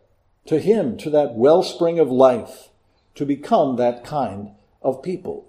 to 0.48 0.60
Him, 0.60 0.98
to 0.98 1.10
that 1.12 1.36
wellspring 1.36 2.00
of 2.00 2.10
life, 2.10 2.70
to 3.16 3.26
become 3.26 3.76
that 3.76 4.04
kind 4.04 4.52
of 4.82 5.04
people. 5.04 5.48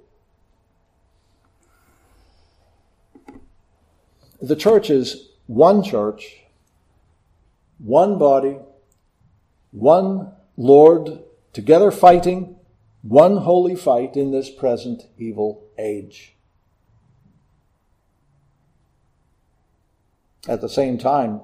The 4.40 4.56
church 4.56 4.90
is 4.90 5.28
one 5.46 5.82
church, 5.82 6.42
one 7.78 8.18
body, 8.18 8.58
one 9.70 10.32
Lord, 10.56 11.20
together 11.52 11.90
fighting, 11.90 12.56
one 13.02 13.38
holy 13.38 13.74
fight 13.74 14.16
in 14.16 14.30
this 14.30 14.50
present 14.50 15.04
evil 15.18 15.64
age. 15.78 16.34
At 20.48 20.60
the 20.60 20.68
same 20.68 20.98
time, 20.98 21.40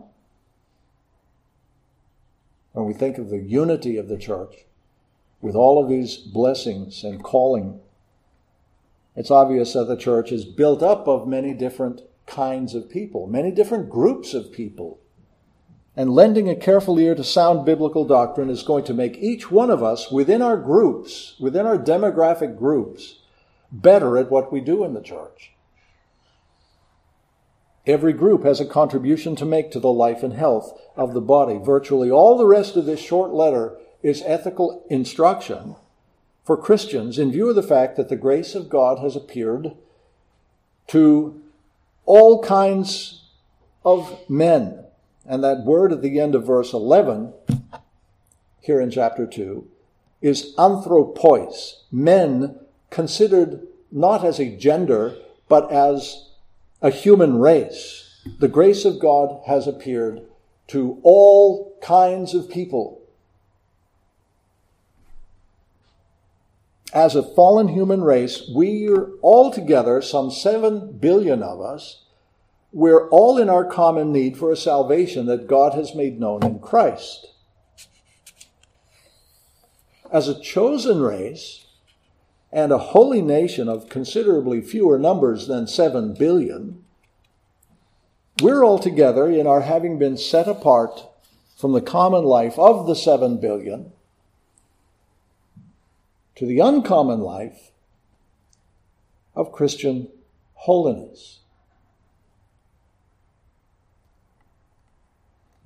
when 2.73 2.87
we 2.87 2.95
think 2.95 3.19
of 3.19 3.31
the 3.31 3.39
unity 3.39 3.97
of 3.97 4.09
the 4.09 4.19
church, 4.19 4.65
with 5.41 5.55
all 5.55 5.83
of 5.83 5.89
these 5.89 6.17
blessings 6.17 7.05
and 7.05 7.23
calling, 7.23 7.81
it's 9.15 9.31
obvious 9.31 9.73
that 9.73 9.85
the 9.85 9.97
church 9.97 10.33
is 10.33 10.45
built 10.45 10.83
up 10.83 11.07
of 11.07 11.29
many 11.29 11.55
different 11.55 12.03
kinds 12.27 12.75
of 12.75 12.91
people, 12.91 13.27
many 13.27 13.51
different 13.51 13.89
groups 13.89 14.35
of 14.35 14.53
people. 14.53 15.01
And 15.97 16.15
lending 16.15 16.49
a 16.49 16.55
careful 16.55 16.99
ear 16.99 17.15
to 17.15 17.25
sound 17.25 17.65
biblical 17.65 18.05
doctrine 18.05 18.51
is 18.51 18.63
going 18.63 18.85
to 18.85 18.95
make 18.95 19.17
each 19.19 19.51
one 19.51 19.71
of 19.71 19.83
us 19.83 20.11
within 20.11 20.43
our 20.43 20.57
groups, 20.57 21.35
within 21.41 21.67
our 21.67 21.79
demographic 21.79 22.57
groups, 22.57 23.21
better 23.73 24.17
at 24.17 24.31
what 24.31 24.53
we 24.53 24.61
do 24.61 24.85
in 24.85 24.95
the 24.95 25.03
church. 25.03 25.53
Every 27.89 28.13
group 28.13 28.45
has 28.45 28.61
a 28.61 28.67
contribution 28.67 29.35
to 29.37 29.47
make 29.47 29.71
to 29.71 29.81
the 29.81 29.91
life 29.91 30.23
and 30.23 30.35
health 30.35 30.79
of 30.95 31.15
the 31.15 31.23
body. 31.23 31.57
Virtually 31.57 32.11
all 32.11 32.37
the 32.37 32.45
rest 32.45 32.77
of 32.77 32.85
this 32.85 33.01
short 33.01 33.33
letter 33.33 33.79
is 34.03 34.23
ethical 34.27 34.85
instruction 34.91 35.75
for 36.45 36.59
Christians 36.59 37.19
in 37.19 37.33
view 37.33 37.49
of 37.49 37.57
the 37.57 37.63
fact 37.63 37.97
that 37.97 38.11
the 38.11 38.17
grace 38.17 38.55
of 38.55 38.69
God 38.69 38.99
has 38.99 39.17
appeared 39.17 39.73
to 40.89 41.43
all 42.05 42.43
kinds 42.43 43.25
of 43.87 44.19
men. 44.29 44.85
And 45.27 45.43
that 45.43 45.65
word 45.65 45.91
at 45.91 46.03
the 46.03 46.21
end 46.21 46.35
of 46.35 46.47
verse 46.47 46.75
11, 46.75 47.33
here 48.61 48.83
in 48.83 48.91
chapter 48.91 49.27
2, 49.27 49.67
is 50.21 50.55
anthropos, 50.59 51.85
men 51.91 52.59
considered 52.91 53.67
not 53.91 54.25
as 54.25 54.39
a 54.39 54.57
gender, 54.57 55.17
but 55.49 55.73
as 55.73 56.28
a 56.81 56.91
human 56.91 57.39
race. 57.39 58.21
The 58.39 58.49
grace 58.49 58.85
of 58.85 59.01
God 59.01 59.43
has 59.47 59.67
appeared 59.67 60.23
to 60.69 61.01
all 61.03 61.77
kinds 61.81 62.35
of 62.35 62.51
people. 62.51 62.99
as 66.93 67.15
a 67.15 67.23
fallen 67.23 67.69
human 67.69 68.03
race, 68.03 68.51
we 68.55 68.89
are 68.89 69.11
all 69.21 69.51
together, 69.51 70.01
some 70.01 70.31
seven 70.31 70.93
billion 70.99 71.43
of 71.43 71.61
us, 71.61 72.05
we're 72.73 73.09
all 73.11 73.39
in 73.39 73.49
our 73.49 73.65
common 73.65 74.13
need 74.13 74.37
for 74.37 74.51
a 74.51 74.57
salvation 74.57 75.27
that 75.27 75.47
God 75.47 75.75
has 75.75 75.95
made 75.95 76.21
known 76.21 76.45
in 76.45 76.59
Christ. 76.59 77.29
As 80.13 80.29
a 80.29 80.41
chosen 80.41 81.01
race 81.01 81.67
and 82.53 82.73
a 82.73 82.79
holy 82.79 83.21
nation 83.21 83.69
of 83.69 83.89
considerably 83.89 84.61
fewer 84.61 84.99
numbers 84.99 85.47
than 85.47 85.67
seven 85.67 86.15
billion, 86.15 86.83
we're 88.41 88.65
all 88.65 88.79
together 88.79 89.29
in 89.29 89.47
our 89.47 89.63
having 89.63 89.99
been 89.99 90.17
set 90.17 90.49
apart 90.49 91.03
from 91.57 91.73
the 91.73 91.81
common 91.81 92.25
life 92.25 92.59
of 92.59 92.87
the 92.87 92.95
seven 92.95 93.41
billion 93.41 93.93
to 96.37 96.47
the 96.47 96.61
uncommon 96.61 97.21
life 97.21 97.73
of 99.35 99.53
Christian 99.53 100.09
holiness. 100.55 101.41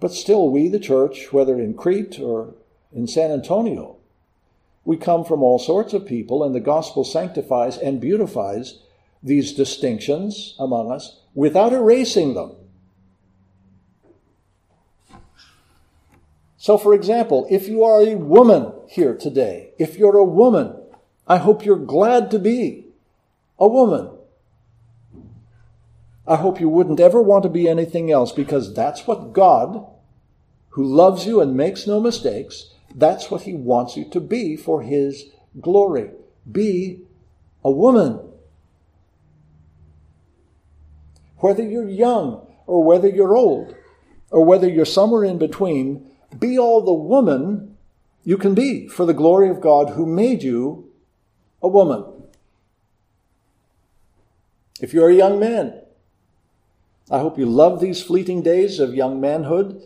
But 0.01 0.13
still, 0.13 0.49
we, 0.51 0.69
the 0.69 0.81
church, 0.81 1.33
whether 1.33 1.61
in 1.61 1.75
Crete 1.75 2.19
or 2.19 2.55
in 2.93 3.07
San 3.07 3.31
Antonio, 3.31 3.99
we 4.85 4.97
come 4.97 5.25
from 5.25 5.43
all 5.43 5.59
sorts 5.59 5.93
of 5.93 6.07
people, 6.07 6.43
and 6.43 6.55
the 6.55 6.61
gospel 6.61 7.05
sanctifies 7.05 7.79
and 7.79 8.01
beautifies 8.01 8.81
these 9.23 9.53
distinctions 9.53 10.55
among 10.59 10.91
us 10.91 11.21
without 11.35 11.73
erasing 11.73 12.35
them. 12.35 12.57
So, 16.57 16.79
for 16.79 16.95
example, 16.95 17.47
if 17.51 17.69
you 17.69 17.83
are 17.83 18.03
a 18.03 18.15
woman 18.15 18.73
here 18.89 19.17
today, 19.17 19.71
if 19.79 19.97
you're 19.97 20.17
a 20.17 20.25
woman, 20.25 20.77
I 21.27 21.39
hope 21.39 21.65
you're 21.65 21.77
glad 21.77 22.31
to 22.31 22.39
be 22.39 22.87
a 23.59 23.67
woman. 23.67 24.11
I 26.27 26.37
hope 26.37 26.61
you 26.61 26.69
wouldn't 26.69 27.01
ever 27.01 27.21
want 27.21 27.43
to 27.43 27.49
be 27.49 27.69
anything 27.69 28.13
else 28.13 28.31
because 28.31 28.75
that's 28.75 29.07
what 29.07 29.33
God, 29.33 29.87
who 30.71 30.85
loves 30.85 31.27
you 31.27 31.41
and 31.41 31.57
makes 31.57 31.87
no 31.87 32.01
mistakes, 32.01 32.72
that's 32.95 33.31
what 33.31 33.43
He 33.43 33.55
wants 33.55 33.97
you 33.97 34.09
to 34.11 34.21
be 34.21 34.57
for 34.57 34.83
His 34.83 35.27
glory. 35.61 36.11
Be 36.51 37.01
a 37.65 37.71
woman. 37.71 38.21
Whether 41.39 41.63
you're 41.63 41.89
young 41.89 42.47
or 42.67 42.85
whether 42.85 43.09
you're 43.09 43.37
old 43.37 43.75
or 44.31 44.45
whether 44.45 44.69
you're 44.69 44.85
somewhere 44.85 45.25
in 45.25 45.39
between, 45.39 46.11
be 46.39 46.59
all 46.59 46.83
the 46.83 46.93
woman 46.93 47.77
you 48.25 48.39
can 48.39 48.55
be 48.55 48.87
for 48.89 49.05
the 49.05 49.15
glory 49.15 49.49
of 49.49 49.61
God 49.61 49.91
who 49.91 50.07
made 50.07 50.43
you 50.43 50.91
a 51.61 51.69
woman. 51.69 52.05
If 54.81 54.93
you're 54.93 55.11
a 55.11 55.15
young 55.15 55.39
man, 55.39 55.81
I 57.11 57.19
hope 57.19 57.39
you 57.39 57.47
love 57.47 57.81
these 57.81 58.03
fleeting 58.03 58.43
days 58.43 58.79
of 58.79 58.95
young 58.95 59.21
manhood. 59.21 59.83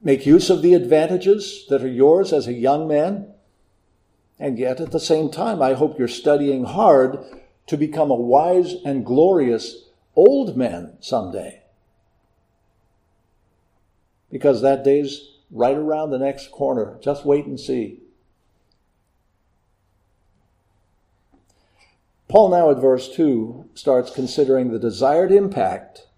Make 0.00 0.26
use 0.26 0.50
of 0.50 0.62
the 0.62 0.74
advantages 0.74 1.64
that 1.68 1.82
are 1.82 1.88
yours 1.88 2.32
as 2.32 2.46
a 2.46 2.52
young 2.52 2.86
man. 2.86 3.32
And 4.38 4.58
yet, 4.58 4.80
at 4.80 4.92
the 4.92 5.00
same 5.00 5.30
time, 5.30 5.62
I 5.62 5.72
hope 5.72 5.98
you're 5.98 6.08
studying 6.08 6.64
hard 6.64 7.18
to 7.66 7.76
become 7.76 8.10
a 8.10 8.14
wise 8.14 8.74
and 8.84 9.04
glorious 9.04 9.84
old 10.14 10.56
man 10.56 10.96
someday. 11.00 11.62
Because 14.30 14.60
that 14.62 14.84
day's 14.84 15.36
right 15.50 15.76
around 15.76 16.10
the 16.10 16.18
next 16.18 16.50
corner. 16.50 16.98
Just 17.00 17.24
wait 17.24 17.46
and 17.46 17.58
see. 17.58 18.00
Paul 22.28 22.50
now 22.50 22.70
at 22.70 22.78
verse 22.78 23.08
2 23.14 23.70
starts 23.74 24.10
considering 24.10 24.70
the 24.70 24.78
desired 24.78 25.30
impact 25.30 26.08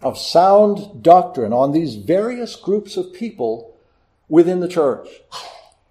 of 0.00 0.18
sound 0.18 1.02
doctrine 1.02 1.52
on 1.52 1.72
these 1.72 1.96
various 1.96 2.56
groups 2.56 2.96
of 2.96 3.12
people 3.12 3.76
within 4.28 4.60
the 4.60 4.68
church. 4.68 5.08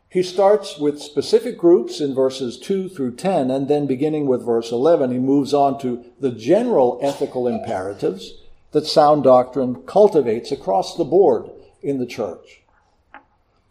He 0.10 0.24
starts 0.24 0.80
with 0.80 1.02
specific 1.02 1.58
groups 1.58 2.02
in 2.02 2.16
verses 2.16 2.58
2 2.58 2.90
through 2.90 3.16
10, 3.16 3.52
and 3.52 3.68
then 3.68 3.86
beginning 3.86 4.26
with 4.26 4.46
verse 4.46 4.72
11, 4.72 5.12
he 5.12 5.20
moves 5.20 5.54
on 5.54 5.80
to 5.82 6.04
the 6.20 6.32
general 6.32 7.00
ethical 7.02 7.48
imperatives 7.48 8.34
that 8.72 8.88
sound 8.88 9.24
doctrine 9.24 9.84
cultivates 9.84 10.52
across 10.52 10.96
the 10.96 11.04
board 11.04 11.50
in 11.84 12.00
the 12.00 12.08
church. 12.08 12.62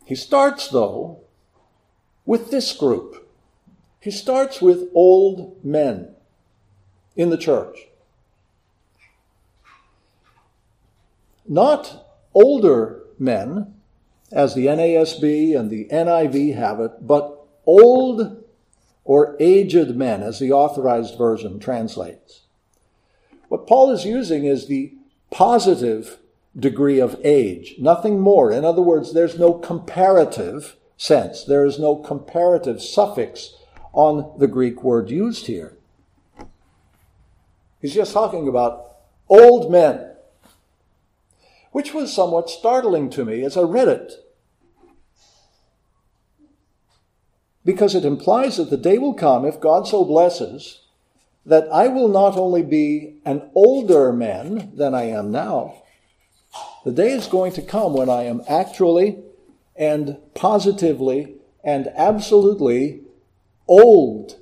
He 0.04 0.14
starts, 0.14 0.68
though, 0.68 1.20
with 2.24 2.50
this 2.50 2.72
group 2.72 3.28
he 4.00 4.10
starts 4.10 4.62
with 4.62 4.88
old 4.94 5.62
men 5.64 6.14
in 7.16 7.30
the 7.30 7.36
church. 7.36 7.87
Not 11.48 12.06
older 12.34 13.02
men, 13.18 13.74
as 14.30 14.54
the 14.54 14.66
NASB 14.66 15.58
and 15.58 15.70
the 15.70 15.86
NIV 15.86 16.54
have 16.54 16.80
it, 16.80 17.06
but 17.06 17.46
old 17.64 18.44
or 19.04 19.36
aged 19.40 19.96
men, 19.96 20.22
as 20.22 20.38
the 20.38 20.52
authorized 20.52 21.16
version 21.16 21.58
translates. 21.58 22.42
What 23.48 23.66
Paul 23.66 23.90
is 23.90 24.04
using 24.04 24.44
is 24.44 24.66
the 24.66 24.92
positive 25.30 26.18
degree 26.58 27.00
of 27.00 27.18
age, 27.24 27.76
nothing 27.78 28.20
more. 28.20 28.52
In 28.52 28.64
other 28.64 28.82
words, 28.82 29.14
there's 29.14 29.38
no 29.38 29.54
comparative 29.54 30.76
sense, 30.98 31.44
there 31.44 31.64
is 31.64 31.78
no 31.78 31.96
comparative 31.96 32.82
suffix 32.82 33.54
on 33.92 34.38
the 34.38 34.46
Greek 34.46 34.82
word 34.82 35.10
used 35.10 35.46
here. 35.46 35.76
He's 37.80 37.94
just 37.94 38.12
talking 38.12 38.48
about 38.48 38.96
old 39.28 39.70
men, 39.70 40.12
which 41.78 41.94
was 41.94 42.12
somewhat 42.12 42.50
startling 42.50 43.08
to 43.08 43.24
me 43.24 43.44
as 43.44 43.56
I 43.56 43.60
read 43.60 43.86
it. 43.86 44.14
Because 47.64 47.94
it 47.94 48.04
implies 48.04 48.56
that 48.56 48.68
the 48.68 48.76
day 48.76 48.98
will 48.98 49.14
come, 49.14 49.44
if 49.44 49.60
God 49.60 49.86
so 49.86 50.04
blesses, 50.04 50.80
that 51.46 51.68
I 51.72 51.86
will 51.86 52.08
not 52.08 52.36
only 52.36 52.64
be 52.64 53.20
an 53.24 53.48
older 53.54 54.12
man 54.12 54.72
than 54.74 54.92
I 54.92 55.04
am 55.04 55.30
now, 55.30 55.84
the 56.84 56.90
day 56.90 57.12
is 57.12 57.28
going 57.28 57.52
to 57.52 57.62
come 57.62 57.94
when 57.94 58.10
I 58.10 58.24
am 58.24 58.42
actually 58.48 59.22
and 59.76 60.18
positively 60.34 61.36
and 61.62 61.86
absolutely 61.94 63.02
old. 63.68 64.34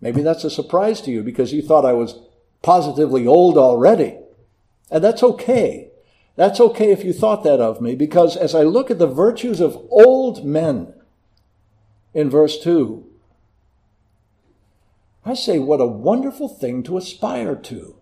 Maybe 0.00 0.22
that's 0.22 0.44
a 0.44 0.50
surprise 0.50 1.00
to 1.00 1.10
you 1.10 1.24
because 1.24 1.52
you 1.52 1.62
thought 1.62 1.84
I 1.84 1.94
was 1.94 2.25
positively 2.66 3.28
old 3.28 3.56
already. 3.56 4.18
And 4.90 5.02
that's 5.02 5.22
okay. 5.22 5.92
That's 6.34 6.58
okay 6.58 6.90
if 6.90 7.04
you 7.04 7.12
thought 7.12 7.44
that 7.44 7.60
of 7.60 7.80
me 7.80 7.94
because 7.94 8.36
as 8.36 8.56
I 8.56 8.64
look 8.64 8.90
at 8.90 8.98
the 8.98 9.06
virtues 9.06 9.60
of 9.60 9.78
old 9.88 10.44
men 10.44 10.92
in 12.12 12.28
verse 12.28 12.58
2, 12.58 13.06
I 15.24 15.34
say, 15.34 15.60
what 15.60 15.80
a 15.80 15.86
wonderful 15.86 16.48
thing 16.48 16.82
to 16.84 16.96
aspire 16.96 17.54
to. 17.54 17.94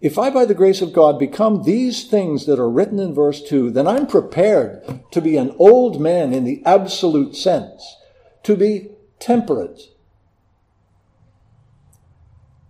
If 0.00 0.18
I, 0.18 0.30
by 0.30 0.46
the 0.46 0.54
grace 0.54 0.80
of 0.80 0.94
God, 0.94 1.18
become 1.18 1.64
these 1.64 2.04
things 2.04 2.46
that 2.46 2.58
are 2.58 2.70
written 2.70 2.98
in 2.98 3.12
verse 3.12 3.42
2, 3.42 3.72
then 3.72 3.86
I'm 3.86 4.06
prepared 4.06 5.02
to 5.10 5.20
be 5.20 5.36
an 5.36 5.54
old 5.58 6.00
man 6.00 6.32
in 6.32 6.44
the 6.44 6.62
absolute 6.64 7.36
sense, 7.36 7.96
to 8.44 8.56
be 8.56 8.92
temperate, 9.18 9.80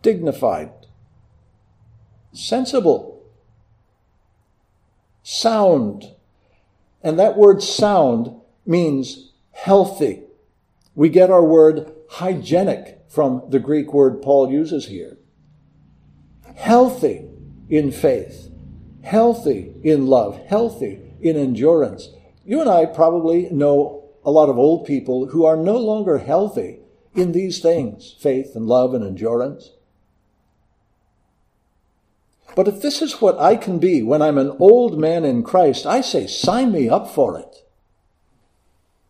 dignified, 0.02 0.70
sensible, 2.32 3.22
sound. 5.22 6.12
And 7.02 7.18
that 7.18 7.36
word 7.36 7.62
sound 7.62 8.34
means 8.66 9.32
healthy. 9.52 10.22
We 10.94 11.08
get 11.08 11.30
our 11.30 11.44
word 11.44 11.92
hygienic 12.10 12.98
from 13.08 13.42
the 13.48 13.58
Greek 13.58 13.92
word 13.92 14.22
Paul 14.22 14.50
uses 14.50 14.86
here 14.86 15.18
healthy 16.58 17.24
in 17.68 17.92
faith, 17.92 18.50
healthy 19.02 19.72
in 19.84 20.06
love, 20.06 20.36
healthy 20.46 21.00
in 21.20 21.36
endurance. 21.36 22.08
You 22.44 22.60
and 22.60 22.68
I 22.68 22.84
probably 22.84 23.48
know 23.50 23.97
a 24.28 24.30
lot 24.30 24.50
of 24.50 24.58
old 24.58 24.84
people 24.84 25.28
who 25.28 25.46
are 25.46 25.56
no 25.56 25.78
longer 25.78 26.18
healthy 26.18 26.80
in 27.14 27.32
these 27.32 27.60
things 27.60 28.14
faith 28.20 28.54
and 28.54 28.66
love 28.66 28.92
and 28.92 29.02
endurance. 29.02 29.70
But 32.54 32.68
if 32.68 32.82
this 32.82 33.00
is 33.00 33.22
what 33.22 33.38
I 33.38 33.56
can 33.56 33.78
be 33.78 34.02
when 34.02 34.20
I'm 34.20 34.36
an 34.36 34.54
old 34.60 34.98
man 34.98 35.24
in 35.24 35.42
Christ, 35.42 35.86
I 35.86 36.02
say, 36.02 36.26
sign 36.26 36.72
me 36.72 36.90
up 36.90 37.08
for 37.08 37.38
it. 37.38 37.64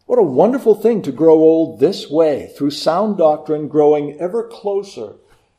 What 0.06 0.20
a 0.20 0.22
wonderful 0.22 0.76
thing 0.76 1.02
to 1.02 1.10
grow 1.10 1.34
old 1.34 1.80
this 1.80 2.08
way, 2.08 2.52
through 2.56 2.70
sound 2.70 3.18
doctrine, 3.18 3.66
growing 3.66 4.20
ever 4.20 4.46
closer 4.46 5.14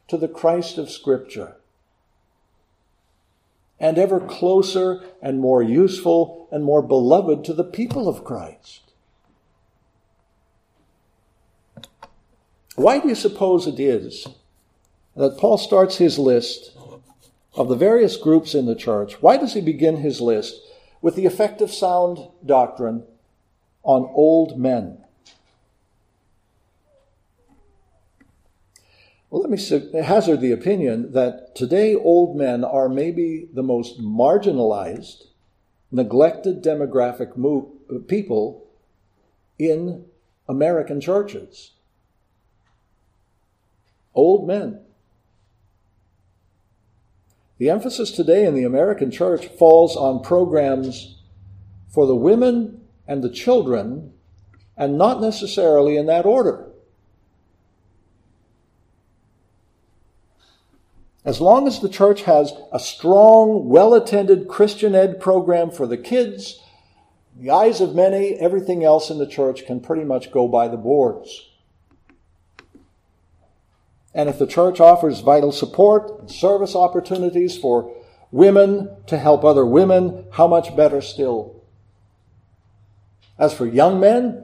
to 0.08 0.16
the 0.16 0.30
Christ 0.30 0.78
of 0.78 0.90
Scripture 0.90 1.58
and 3.78 3.98
ever 3.98 4.22
closer 4.22 5.04
and 5.22 5.42
more 5.42 5.62
useful 5.62 6.48
and 6.50 6.64
more 6.64 6.82
beloved 6.82 7.44
to 7.44 7.54
the 7.54 7.66
people 7.66 8.08
of 8.08 8.24
Christ. 8.24 8.89
Why 12.76 13.00
do 13.00 13.10
you 13.10 13.16
suppose 13.16 13.68
it 13.68 13.80
is 13.80 14.28
that 15.16 15.38
Paul 15.38 15.58
starts 15.58 15.98
his 15.98 16.18
list 16.18 16.72
of 17.56 17.68
the 17.68 17.76
various 17.76 18.16
groups 18.16 18.56
in 18.56 18.66
the 18.66 18.76
church? 18.76 19.22
Why 19.22 19.38
does 19.38 19.54
he 19.54 19.62
begin 19.62 19.98
his 19.98 20.22
list 20.22 20.62
with 21.02 21.16
the 21.16 21.26
effect 21.26 21.62
of 21.62 21.74
sound 21.74 22.20
doctrine 22.46 23.04
on 23.84 24.10
old 24.14 24.58
men? 24.58 25.00
Well, 29.30 29.42
let 29.42 29.52
me 29.52 30.02
hazard 30.02 30.42
the 30.42 30.52
opinion 30.52 31.12
that 31.12 31.56
today 31.56 31.94
old 31.94 32.36
men 32.36 32.64
are 32.64 32.90
maybe 32.90 33.48
the 33.54 33.62
most 33.62 34.02
marginalized, 34.02 35.26
neglected 35.92 36.64
demographic 36.64 37.36
people 38.08 38.66
in 39.60 40.06
American 40.48 41.00
churches. 41.00 41.72
Old 44.20 44.48
men. 44.48 44.82
The 47.58 47.70
emphasis 47.70 48.12
today 48.12 48.46
in 48.46 48.56
the 48.56 48.64
American 48.64 49.12
church 49.12 49.48
falls 49.48 49.96
on 49.96 50.24
programs 50.24 51.18
for 51.90 52.06
the 52.06 52.16
women 52.16 52.82
and 53.08 53.24
the 53.24 53.30
children, 53.30 54.14
and 54.78 54.98
not 54.98 55.20
necessarily 55.20 55.98
in 55.98 56.06
that 56.06 56.26
order. 56.26 56.68
As 61.26 61.42
long 61.42 61.68
as 61.68 61.82
the 61.82 61.90
church 61.90 62.22
has 62.24 62.54
a 62.72 62.80
strong, 62.80 63.68
well 63.68 63.94
attended 63.94 64.48
Christian 64.48 64.96
ed 64.96 65.20
program 65.20 65.70
for 65.70 65.86
the 65.86 65.98
kids, 65.98 66.62
the 67.38 67.50
eyes 67.50 67.82
of 67.82 67.96
many, 67.96 68.36
everything 68.36 68.84
else 68.84 69.10
in 69.10 69.18
the 69.18 69.28
church 69.28 69.66
can 69.66 69.82
pretty 69.82 70.04
much 70.04 70.32
go 70.32 70.48
by 70.48 70.68
the 70.68 70.78
boards. 70.78 71.49
And 74.20 74.28
if 74.28 74.38
the 74.38 74.48
church 74.48 74.82
offers 74.82 75.22
vital 75.22 75.54
support 75.54 76.20
and 76.20 76.30
service 76.30 76.76
opportunities 76.76 77.58
for 77.58 77.96
women 78.32 78.90
to 79.08 79.18
help 79.18 79.46
other 79.46 79.66
women, 79.66 80.26
how 80.34 80.46
much 80.46 80.76
better 80.76 81.00
still. 81.00 81.64
As 83.38 83.54
for 83.54 83.66
young 83.66 83.98
men, 83.98 84.44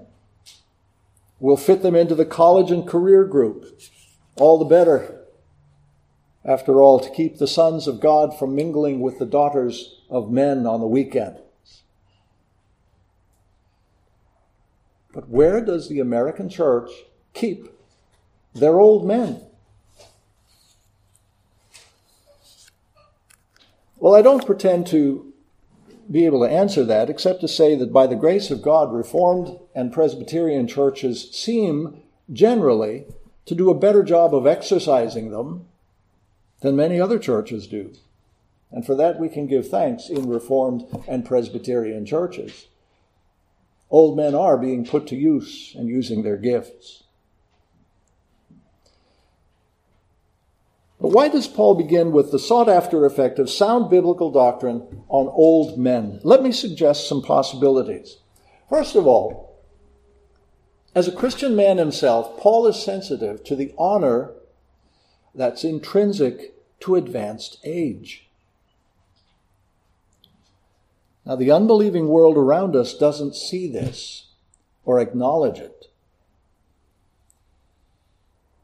we'll 1.42 1.58
fit 1.58 1.82
them 1.82 1.94
into 1.94 2.16
the 2.16 2.24
college 2.24 2.72
and 2.72 2.88
career 2.88 3.26
group. 3.26 3.82
All 4.38 4.58
the 4.58 4.64
better. 4.64 5.26
After 6.46 6.82
all, 6.82 7.02
to 7.02 7.10
keep 7.10 7.38
the 7.38 7.46
sons 7.46 7.86
of 7.86 8.00
God 8.00 8.40
from 8.40 8.56
mingling 8.56 9.02
with 9.02 9.20
the 9.20 9.26
daughters 9.26 10.00
of 10.10 10.32
men 10.32 10.66
on 10.66 10.80
the 10.80 10.88
weekend. 10.88 11.36
But 15.14 15.28
where 15.28 15.60
does 15.60 15.90
the 15.90 16.00
American 16.00 16.48
church 16.48 16.92
keep 17.34 17.68
their 18.54 18.80
old 18.80 19.06
men? 19.06 19.42
Well, 24.06 24.14
I 24.14 24.22
don't 24.22 24.46
pretend 24.46 24.86
to 24.88 25.34
be 26.12 26.28
able 26.28 26.42
to 26.42 26.54
answer 26.54 26.86
that 26.86 27.10
except 27.10 27.42
to 27.42 27.48
say 27.48 27.74
that 27.74 27.92
by 27.92 28.06
the 28.06 28.16
grace 28.16 28.52
of 28.52 28.62
God, 28.62 28.94
Reformed 28.94 29.58
and 29.74 29.92
Presbyterian 29.92 30.68
churches 30.68 31.32
seem 31.32 32.04
generally 32.32 33.06
to 33.48 33.56
do 33.56 33.72
a 33.72 33.80
better 33.80 34.04
job 34.04 34.36
of 34.36 34.46
exercising 34.46 35.32
them 35.32 35.66
than 36.62 36.76
many 36.76 37.02
other 37.02 37.18
churches 37.18 37.66
do. 37.66 37.94
And 38.70 38.86
for 38.86 38.94
that 38.94 39.20
we 39.20 39.28
can 39.28 39.48
give 39.48 39.70
thanks 39.70 40.08
in 40.08 40.30
Reformed 40.30 40.86
and 41.08 41.26
Presbyterian 41.26 42.06
churches. 42.06 42.68
Old 43.90 44.16
men 44.16 44.36
are 44.36 44.56
being 44.56 44.86
put 44.86 45.08
to 45.08 45.16
use 45.16 45.74
and 45.76 45.90
using 45.90 46.22
their 46.22 46.38
gifts. 46.38 47.05
But 51.00 51.10
why 51.10 51.28
does 51.28 51.48
Paul 51.48 51.76
begin 51.76 52.12
with 52.12 52.32
the 52.32 52.40
sought 52.40 52.70
after 52.70 53.06
effect 53.06 53.38
of 53.38 53.50
sound 53.50 53.90
biblical 53.90 54.32
doctrine 54.32 55.04
on 55.10 55.28
old 55.28 55.78
men? 55.78 56.20
Let 56.24 56.42
me 56.42 56.52
suggest 56.52 57.08
some 57.08 57.22
possibilities. 57.22 58.18
First 58.70 58.96
of 58.96 59.06
all, 59.06 59.60
as 60.94 61.08
a 61.08 61.16
Christian 61.16 61.56
man 61.56 61.78
himself, 61.78 62.40
Paul 62.40 62.66
is 62.68 62.82
sensitive 62.82 63.44
to 63.44 63.56
the 63.56 63.74
honor 63.78 64.32
that's 65.36 65.66
intrinsic 65.66 66.54
to 66.80 66.96
advanced 66.96 67.60
age. 67.66 68.30
Now, 71.26 71.36
the 71.36 71.52
unbelieving 71.52 72.08
world 72.08 72.38
around 72.38 72.76
us 72.76 72.94
doesn't 72.94 73.36
see 73.36 73.68
this 73.68 74.28
or 74.86 75.00
acknowledge 75.00 75.60
it. 75.60 75.88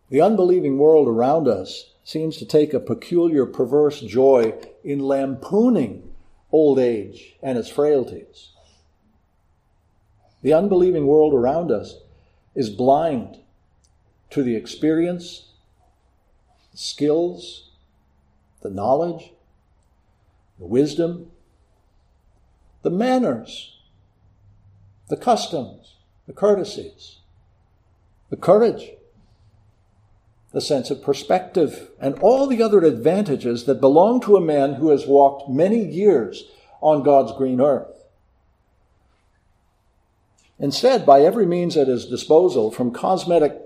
The 0.09 0.21
unbelieving 0.21 0.77
world 0.77 1.07
around 1.07 1.47
us 1.47 1.90
seems 2.11 2.35
to 2.35 2.45
take 2.45 2.73
a 2.73 2.79
peculiar 2.79 3.45
perverse 3.45 4.01
joy 4.01 4.53
in 4.83 4.99
lampooning 4.99 6.13
old 6.51 6.77
age 6.77 7.37
and 7.41 7.57
its 7.57 7.69
frailties. 7.69 8.49
The 10.41 10.51
unbelieving 10.51 11.07
world 11.07 11.33
around 11.33 11.71
us 11.71 11.95
is 12.53 12.69
blind 12.69 13.39
to 14.31 14.43
the 14.43 14.57
experience, 14.57 15.53
the 16.73 16.77
skills, 16.77 17.69
the 18.61 18.69
knowledge, 18.69 19.31
the 20.59 20.65
wisdom, 20.65 21.31
the 22.81 22.89
manners, 22.89 23.77
the 25.07 25.15
customs, 25.15 25.95
the 26.27 26.33
courtesies, 26.33 27.19
the 28.29 28.37
courage, 28.37 28.91
the 30.51 30.61
sense 30.61 30.91
of 30.91 31.01
perspective, 31.01 31.89
and 31.99 32.17
all 32.19 32.45
the 32.47 32.61
other 32.61 32.79
advantages 32.79 33.65
that 33.65 33.79
belong 33.79 34.19
to 34.21 34.35
a 34.35 34.41
man 34.41 34.73
who 34.73 34.89
has 34.89 35.07
walked 35.07 35.49
many 35.49 35.83
years 35.83 36.43
on 36.81 37.03
God's 37.03 37.31
green 37.37 37.61
earth. 37.61 38.03
Instead, 40.59 41.05
by 41.05 41.21
every 41.21 41.45
means 41.45 41.77
at 41.77 41.87
his 41.87 42.05
disposal, 42.05 42.69
from 42.69 42.91
cosmetic 42.91 43.59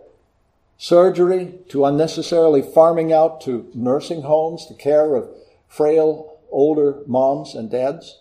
surgery 0.78 1.60
to 1.70 1.86
unnecessarily 1.86 2.62
farming 2.62 3.12
out 3.12 3.42
to 3.42 3.70
nursing 3.74 4.22
homes, 4.22 4.68
the 4.68 4.76
care 4.76 5.16
of 5.16 5.30
frail 5.68 6.38
older 6.52 7.02
moms 7.08 7.56
and 7.56 7.70
dads, 7.72 8.20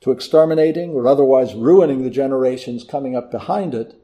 to 0.00 0.10
exterminating 0.10 0.92
or 0.92 1.06
otherwise 1.06 1.54
ruining 1.54 2.02
the 2.02 2.10
generations 2.10 2.84
coming 2.84 3.16
up 3.16 3.30
behind 3.30 3.74
it, 3.74 3.97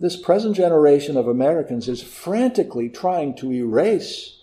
this 0.00 0.16
present 0.16 0.56
generation 0.56 1.18
of 1.18 1.28
Americans 1.28 1.86
is 1.86 2.02
frantically 2.02 2.88
trying 2.88 3.36
to 3.36 3.52
erase 3.52 4.38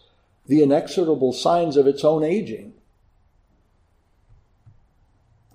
the 0.46 0.62
inexorable 0.62 1.34
signs 1.34 1.76
of 1.76 1.88
its 1.88 2.04
own 2.04 2.24
aging. 2.24 2.74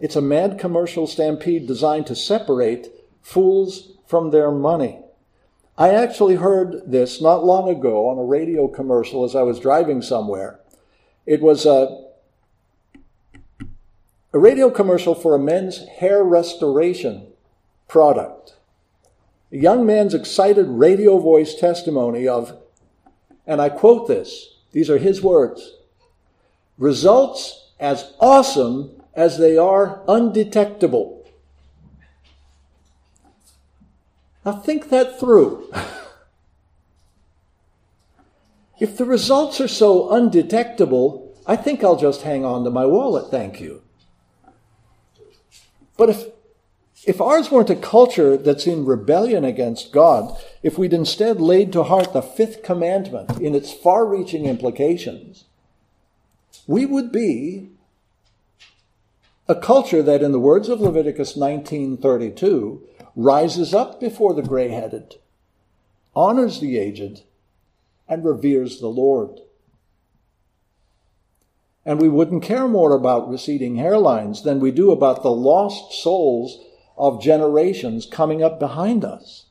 It's 0.00 0.16
a 0.16 0.20
mad 0.20 0.58
commercial 0.58 1.06
stampede 1.06 1.68
designed 1.68 2.08
to 2.08 2.16
separate 2.16 2.88
fools 3.22 3.92
from 4.04 4.32
their 4.32 4.50
money. 4.50 4.98
I 5.78 5.90
actually 5.90 6.34
heard 6.34 6.82
this 6.84 7.22
not 7.22 7.44
long 7.44 7.68
ago 7.68 8.08
on 8.08 8.18
a 8.18 8.24
radio 8.24 8.66
commercial 8.66 9.24
as 9.24 9.36
I 9.36 9.42
was 9.42 9.60
driving 9.60 10.02
somewhere. 10.02 10.58
It 11.24 11.40
was 11.40 11.64
a, 11.64 12.08
a 14.32 14.38
radio 14.38 14.68
commercial 14.68 15.14
for 15.14 15.36
a 15.36 15.38
men's 15.38 15.86
hair 15.86 16.24
restoration 16.24 17.28
product 17.86 18.56
a 19.52 19.56
young 19.56 19.84
man's 19.84 20.14
excited 20.14 20.66
radio 20.66 21.18
voice 21.18 21.54
testimony 21.54 22.26
of, 22.26 22.58
and 23.46 23.60
I 23.60 23.68
quote 23.68 24.08
this, 24.08 24.56
these 24.72 24.88
are 24.88 24.98
his 24.98 25.22
words, 25.22 25.74
results 26.78 27.72
as 27.78 28.12
awesome 28.18 29.02
as 29.14 29.36
they 29.36 29.58
are 29.58 30.02
undetectable. 30.08 31.26
Now 34.44 34.52
think 34.52 34.88
that 34.88 35.20
through. 35.20 35.72
if 38.80 38.96
the 38.96 39.04
results 39.04 39.60
are 39.60 39.68
so 39.68 40.10
undetectable, 40.10 41.36
I 41.46 41.56
think 41.56 41.84
I'll 41.84 41.96
just 41.96 42.22
hang 42.22 42.44
on 42.44 42.64
to 42.64 42.70
my 42.70 42.86
wallet, 42.86 43.30
thank 43.30 43.60
you. 43.60 43.82
But 45.96 46.08
if 46.08 46.31
if 47.06 47.20
ours 47.20 47.50
weren't 47.50 47.70
a 47.70 47.76
culture 47.76 48.36
that's 48.36 48.66
in 48.66 48.84
rebellion 48.84 49.44
against 49.44 49.92
God, 49.92 50.36
if 50.62 50.78
we'd 50.78 50.92
instead 50.92 51.40
laid 51.40 51.72
to 51.72 51.82
heart 51.82 52.12
the 52.12 52.22
fifth 52.22 52.62
commandment 52.62 53.40
in 53.40 53.54
its 53.54 53.72
far 53.72 54.06
reaching 54.06 54.46
implications, 54.46 55.44
we 56.66 56.86
would 56.86 57.10
be 57.10 57.70
a 59.48 59.54
culture 59.56 60.02
that, 60.02 60.22
in 60.22 60.30
the 60.30 60.38
words 60.38 60.68
of 60.68 60.80
Leviticus 60.80 61.36
19:32, 61.36 62.80
rises 63.16 63.74
up 63.74 63.98
before 63.98 64.32
the 64.32 64.42
gray-headed, 64.42 65.16
honors 66.14 66.60
the 66.60 66.78
aged, 66.78 67.22
and 68.08 68.24
reveres 68.24 68.78
the 68.80 68.88
Lord. 68.88 69.40
And 71.84 72.00
we 72.00 72.08
wouldn't 72.08 72.44
care 72.44 72.68
more 72.68 72.94
about 72.94 73.28
receding 73.28 73.74
hairlines 73.74 74.44
than 74.44 74.60
we 74.60 74.70
do 74.70 74.92
about 74.92 75.24
the 75.24 75.32
lost 75.32 75.92
souls 75.92 76.60
of 77.02 77.20
generations 77.20 78.06
coming 78.06 78.44
up 78.44 78.60
behind 78.60 79.04
us. 79.04 79.46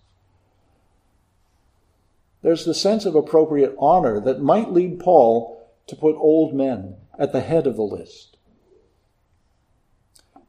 There's 2.42 2.64
the 2.64 2.74
sense 2.74 3.06
of 3.06 3.14
appropriate 3.14 3.76
honor 3.78 4.22
that 4.22 4.42
might 4.42 4.72
lead 4.72 5.02
Paul 5.02 5.70
to 5.88 5.98
put 5.98 6.16
old 6.16 6.56
men 6.56 6.96
at 7.20 7.34
the 7.34 7.42
head 7.42 7.68
of 7.68 7.76
the 7.76 7.82
list. 7.82 8.38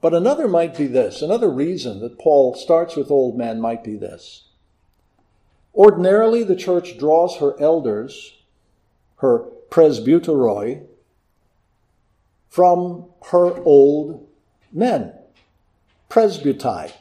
But 0.01 0.15
another 0.15 0.47
might 0.47 0.77
be 0.77 0.87
this. 0.87 1.23
Another 1.23 1.51
reason 1.51 1.99
that 2.01 2.21
Paul 2.21 2.55
starts 2.55 2.95
with 2.95 3.11
old 3.11 3.37
men 3.37 3.61
might 3.61 3.83
be 3.83 3.97
this. 3.97 4.45
Ordinarily, 5.75 6.45
the 6.45 6.55
church 6.55 6.99
draws 6.99 7.39
her 7.39 7.61
elders, 7.61 8.43
her 9.17 9.41
presbyteroi, 9.71 10.87
from 12.49 13.07
her 13.31 13.61
old 13.65 14.29
men 14.73 15.15
presbytai. 16.13 16.93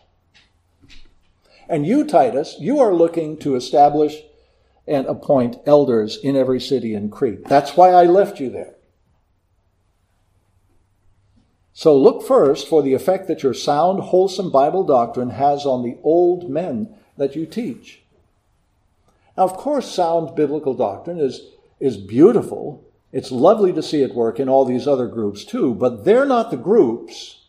And 1.67 1.86
you, 1.86 2.06
Titus, 2.06 2.56
you 2.60 2.80
are 2.80 2.93
looking 2.93 3.38
to 3.39 3.56
establish 3.56 4.21
and 4.88 5.06
appoint 5.06 5.58
elders 5.65 6.17
in 6.17 6.36
every 6.38 6.62
city 6.62 6.93
in 6.93 7.10
Crete. 7.10 7.45
That's 7.45 7.76
why 7.76 7.89
I 7.89 8.06
left 8.06 8.39
you 8.39 8.50
there. 8.50 8.76
So 11.74 11.97
look 11.97 12.26
first 12.26 12.67
for 12.67 12.82
the 12.82 12.93
effect 12.93 13.28
that 13.28 13.43
your 13.43 13.54
sound, 13.54 14.02
wholesome 14.02 14.52
Bible 14.52 14.84
doctrine 14.84 15.32
has 15.32 15.65
on 15.65 15.84
the 15.84 15.97
old 16.04 16.50
men 16.50 16.95
that 17.17 17.36
you 17.36 17.45
teach. 17.45 18.02
Now, 19.38 19.43
of 19.43 19.54
course, 19.54 19.91
sound 19.91 20.36
biblical 20.36 20.74
doctrine 20.74 21.19
is, 21.19 21.41
is 21.80 21.97
beautiful. 21.97 22.86
It's 23.12 23.32
lovely 23.32 23.74
to 23.74 23.84
see 23.84 24.04
it 24.04 24.15
work 24.15 24.39
in 24.39 24.47
all 24.47 24.63
these 24.63 24.88
other 24.88 25.08
groups 25.08 25.43
too, 25.43 25.74
but 25.74 26.06
they're 26.06 26.26
not 26.26 26.52
the 26.52 26.58
groups 26.58 27.41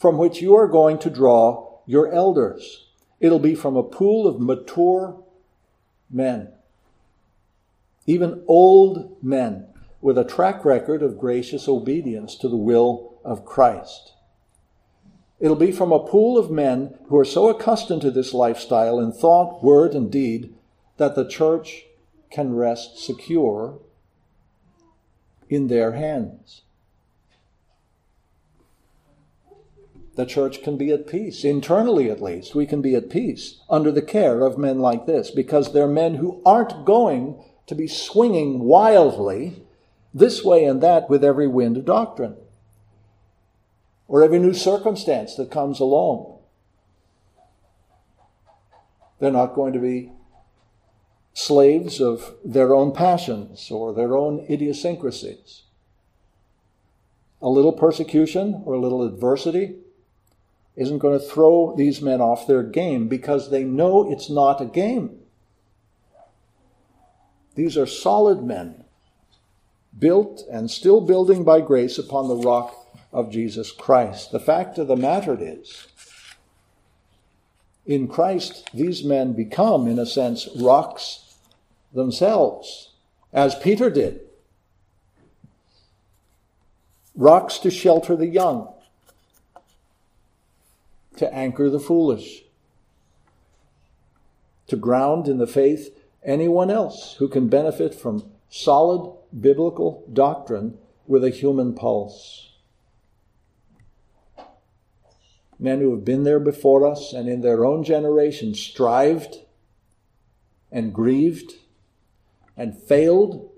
from 0.00 0.16
which 0.16 0.40
you 0.40 0.56
are 0.56 0.66
going 0.66 0.98
to 0.98 1.10
draw 1.10 1.78
your 1.84 2.10
elders. 2.10 2.86
It'll 3.20 3.38
be 3.38 3.54
from 3.54 3.76
a 3.76 3.82
pool 3.82 4.26
of 4.26 4.40
mature 4.40 5.22
men, 6.10 6.48
even 8.06 8.42
old 8.48 9.22
men 9.22 9.66
with 10.00 10.16
a 10.16 10.24
track 10.24 10.64
record 10.64 11.02
of 11.02 11.18
gracious 11.18 11.68
obedience 11.68 12.34
to 12.36 12.48
the 12.48 12.56
will 12.56 13.18
of 13.22 13.44
Christ. 13.44 14.14
It'll 15.38 15.54
be 15.54 15.70
from 15.70 15.92
a 15.92 16.06
pool 16.06 16.38
of 16.38 16.50
men 16.50 16.94
who 17.08 17.18
are 17.18 17.24
so 17.24 17.50
accustomed 17.50 18.00
to 18.00 18.10
this 18.10 18.32
lifestyle 18.32 18.98
in 18.98 19.12
thought, 19.12 19.62
word, 19.62 19.94
and 19.94 20.10
deed 20.10 20.54
that 20.96 21.14
the 21.14 21.28
church 21.28 21.84
can 22.30 22.54
rest 22.54 22.98
secure 22.98 23.78
in 25.50 25.66
their 25.66 25.92
hands. 25.92 26.62
The 30.16 30.26
church 30.26 30.62
can 30.62 30.76
be 30.76 30.90
at 30.92 31.06
peace, 31.06 31.44
internally 31.44 32.10
at 32.10 32.22
least. 32.22 32.54
We 32.54 32.66
can 32.66 32.82
be 32.82 32.94
at 32.94 33.10
peace 33.10 33.60
under 33.70 33.92
the 33.92 34.02
care 34.02 34.42
of 34.42 34.58
men 34.58 34.80
like 34.80 35.06
this 35.06 35.30
because 35.30 35.72
they're 35.72 35.86
men 35.86 36.16
who 36.16 36.42
aren't 36.44 36.84
going 36.84 37.42
to 37.66 37.74
be 37.74 37.86
swinging 37.86 38.60
wildly 38.60 39.62
this 40.12 40.44
way 40.44 40.64
and 40.64 40.80
that 40.82 41.08
with 41.08 41.22
every 41.22 41.46
wind 41.46 41.76
of 41.76 41.84
doctrine 41.84 42.36
or 44.08 44.24
every 44.24 44.40
new 44.40 44.52
circumstance 44.52 45.36
that 45.36 45.52
comes 45.52 45.78
along. 45.78 46.38
They're 49.20 49.30
not 49.30 49.54
going 49.54 49.72
to 49.74 49.78
be 49.78 50.10
slaves 51.32 52.00
of 52.00 52.34
their 52.44 52.74
own 52.74 52.92
passions 52.92 53.70
or 53.70 53.94
their 53.94 54.16
own 54.16 54.44
idiosyncrasies. 54.50 55.62
A 57.40 57.48
little 57.48 57.72
persecution 57.72 58.62
or 58.66 58.74
a 58.74 58.80
little 58.80 59.06
adversity 59.06 59.76
isn't 60.80 60.98
going 60.98 61.18
to 61.18 61.24
throw 61.24 61.74
these 61.76 62.00
men 62.00 62.22
off 62.22 62.46
their 62.46 62.62
game 62.62 63.06
because 63.06 63.50
they 63.50 63.62
know 63.62 64.10
it's 64.10 64.30
not 64.30 64.62
a 64.62 64.64
game. 64.64 65.18
These 67.54 67.76
are 67.76 67.84
solid 67.84 68.42
men, 68.42 68.84
built 69.98 70.42
and 70.50 70.70
still 70.70 71.02
building 71.02 71.44
by 71.44 71.60
grace 71.60 71.98
upon 71.98 72.28
the 72.28 72.36
rock 72.36 72.74
of 73.12 73.30
Jesus 73.30 73.72
Christ. 73.72 74.32
The 74.32 74.40
fact 74.40 74.78
of 74.78 74.88
the 74.88 74.96
matter 74.96 75.36
is, 75.38 75.88
in 77.84 78.08
Christ, 78.08 78.70
these 78.72 79.04
men 79.04 79.34
become, 79.34 79.86
in 79.86 79.98
a 79.98 80.06
sense, 80.06 80.48
rocks 80.56 81.34
themselves, 81.92 82.94
as 83.34 83.54
Peter 83.54 83.90
did. 83.90 84.20
Rocks 87.14 87.58
to 87.58 87.70
shelter 87.70 88.16
the 88.16 88.28
young, 88.28 88.72
to 91.20 91.34
anchor 91.34 91.68
the 91.68 91.78
foolish, 91.78 92.44
to 94.66 94.74
ground 94.74 95.28
in 95.28 95.36
the 95.36 95.46
faith 95.46 95.94
anyone 96.24 96.70
else 96.70 97.16
who 97.18 97.28
can 97.28 97.46
benefit 97.46 97.94
from 97.94 98.24
solid 98.48 99.14
biblical 99.38 100.02
doctrine 100.10 100.78
with 101.06 101.22
a 101.22 101.28
human 101.30 101.74
pulse. 101.74 102.46
men 105.60 105.80
who 105.80 105.90
have 105.90 106.06
been 106.06 106.24
there 106.24 106.40
before 106.40 106.86
us 106.86 107.12
and 107.12 107.28
in 107.28 107.42
their 107.42 107.66
own 107.66 107.84
generation 107.84 108.54
strived 108.54 109.40
and 110.72 110.94
grieved 110.94 111.52
and 112.56 112.74
failed 112.74 113.49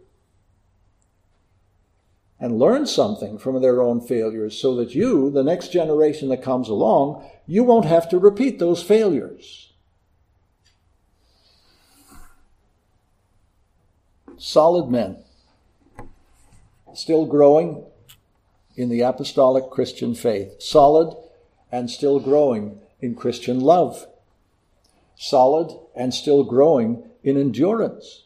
and 2.43 2.59
learn 2.59 2.85
something 2.85 3.39
from 3.39 3.63
their 3.63 3.81
own 3.81 4.01
failures 4.01 4.61
so 4.61 4.75
that 4.75 4.97
you, 4.97 5.31
the 5.31 5.45
next 5.45 5.69
generation 5.69 6.29
that 6.29 6.43
comes 6.43 6.69
along, 6.69 7.25
you 7.47 7.63
won't 7.63 7.85
have 7.85 8.09
to 8.09 8.19
repeat 8.19 8.59
those 8.59 8.83
failures. 8.83 9.73
Solid 14.37 14.91
men, 14.91 15.19
still 16.95 17.27
growing 17.27 17.85
in 18.77 18.89
the 18.89 19.03
apostolic 19.03 19.71
Christian 19.71 20.17
faith. 20.17 20.61
Solid 20.61 21.17
and 21.71 21.89
still 21.89 22.19
growing 22.19 22.81
in 23.01 23.15
Christian 23.15 23.61
love, 23.61 24.05
solid 25.15 25.79
and 25.95 26.13
still 26.13 26.43
growing 26.43 27.05
in 27.23 27.37
endurance. 27.37 28.25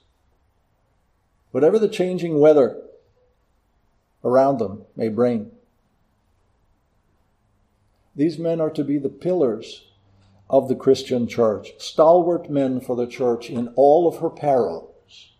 Whatever 1.50 1.78
the 1.78 1.88
changing 1.88 2.40
weather 2.40 2.82
around 4.24 4.58
them 4.58 4.82
may 4.96 5.08
bring. 5.08 5.50
These 8.14 8.38
men 8.38 8.60
are 8.60 8.70
to 8.70 8.82
be 8.82 8.98
the 8.98 9.08
pillars 9.08 9.84
of 10.48 10.68
the 10.68 10.74
Christian 10.74 11.26
church, 11.26 11.72
stalwart 11.78 12.48
men 12.48 12.80
for 12.80 12.96
the 12.96 13.06
church 13.06 13.50
in 13.50 13.68
all 13.76 14.08
of 14.08 14.18
her 14.18 14.30
perils. 14.30 15.32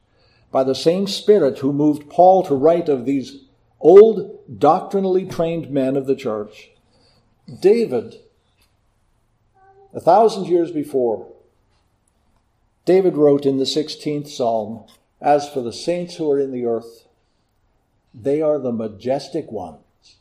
By 0.50 0.64
the 0.64 0.74
same 0.74 1.06
Spirit 1.06 1.58
who 1.58 1.72
moved 1.72 2.10
Paul 2.10 2.42
to 2.44 2.54
write 2.54 2.88
of 2.88 3.04
these 3.04 3.44
old 3.80 4.58
doctrinally 4.58 5.24
trained 5.24 5.70
men 5.70 5.96
of 5.96 6.06
the 6.06 6.16
church, 6.16 6.70
David, 7.60 8.16
a 9.94 10.00
thousand 10.00 10.46
years 10.46 10.70
before, 10.70 11.32
David 12.84 13.16
wrote 13.16 13.46
in 13.46 13.58
the 13.58 13.64
16th 13.64 14.28
Psalm, 14.28 14.84
As 15.20 15.48
for 15.48 15.60
the 15.60 15.72
saints 15.72 16.16
who 16.16 16.30
are 16.30 16.38
in 16.38 16.52
the 16.52 16.66
earth, 16.66 17.05
they 18.18 18.40
are 18.40 18.58
the 18.58 18.72
majestic 18.72 19.52
ones 19.52 20.16